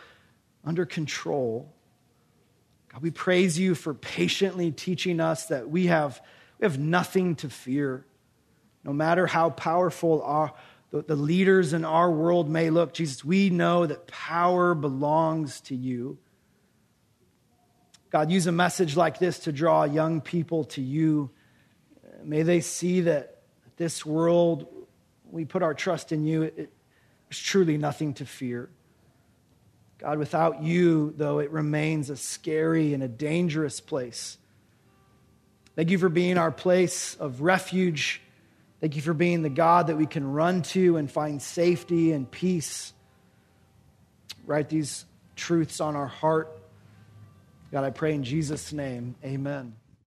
under 0.65 0.87
control. 0.87 1.71
God, 2.93 3.03
we 3.03 3.11
praise 3.11 3.59
you 3.59 3.75
for 3.75 3.93
patiently 3.93 4.71
teaching 4.71 5.21
us 5.21 5.47
that 5.47 5.69
we 5.69 5.87
have, 5.87 6.19
we 6.59 6.65
have 6.65 6.79
nothing 6.79 7.37
to 7.37 7.51
fear. 7.51 8.07
No 8.85 8.93
matter 8.93 9.27
how 9.27 9.51
powerful 9.51 10.23
our, 10.23 10.53
the, 10.91 11.03
the 11.03 11.17
leaders 11.17 11.73
in 11.73 11.85
our 11.85 12.11
world 12.11 12.49
may 12.49 12.71
look, 12.71 12.95
Jesus, 12.95 13.25
we 13.25 13.51
know 13.51 13.87
that 13.87 14.07
power 14.07 14.75
belongs 14.75 15.61
to 15.63 15.75
you. 15.75 16.19
God, 18.11 18.31
use 18.31 18.47
a 18.47 18.53
message 18.53 18.97
like 18.97 19.19
this 19.19 19.41
to 19.41 19.53
draw 19.53 19.85
young 19.85 20.21
people 20.21 20.65
to 20.65 20.83
you. 20.83 21.31
May 22.25 22.43
they 22.43 22.61
see 22.61 23.03
that 23.03 23.43
this 23.77 24.05
world, 24.05 24.67
we 25.31 25.45
put 25.45 25.63
our 25.63 25.75
trust 25.75 26.11
in 26.11 26.25
you, 26.25 26.43
it, 26.43 26.73
truly 27.31 27.79
nothing 27.79 28.15
to 28.15 28.27
fear. 28.27 28.69
God, 29.99 30.19
without 30.19 30.63
you, 30.63 31.15
though, 31.17 31.39
it 31.39 31.51
remains 31.51 32.11
a 32.11 32.17
scary 32.17 32.95
and 32.95 33.03
a 33.03 33.09
dangerous 33.09 33.81
place. 33.81 34.39
Thank 35.77 35.91
you 35.91 35.99
for 35.99 36.09
being 36.09 36.37
our 36.37 36.51
place 36.51 37.15
of 37.17 37.43
refuge. 37.43 38.21
Thank 38.81 38.97
you 38.97 39.03
for 39.03 39.13
being 39.13 39.43
the 39.43 39.51
God 39.51 39.89
that 39.89 39.97
we 39.97 40.07
can 40.07 40.27
run 40.27 40.63
to 40.63 40.97
and 40.97 41.11
find 41.11 41.41
safety 41.41 42.13
and 42.13 42.31
peace. 42.31 42.95
Write 44.47 44.69
these 44.71 45.05
truths 45.37 45.81
on 45.81 45.97
our 45.97 46.07
heart. 46.07 46.59
God, 47.73 47.85
I 47.85 47.91
pray 47.91 48.15
in 48.15 48.25
Jesus' 48.25 48.73
name, 48.73 49.15
amen. 49.25 49.75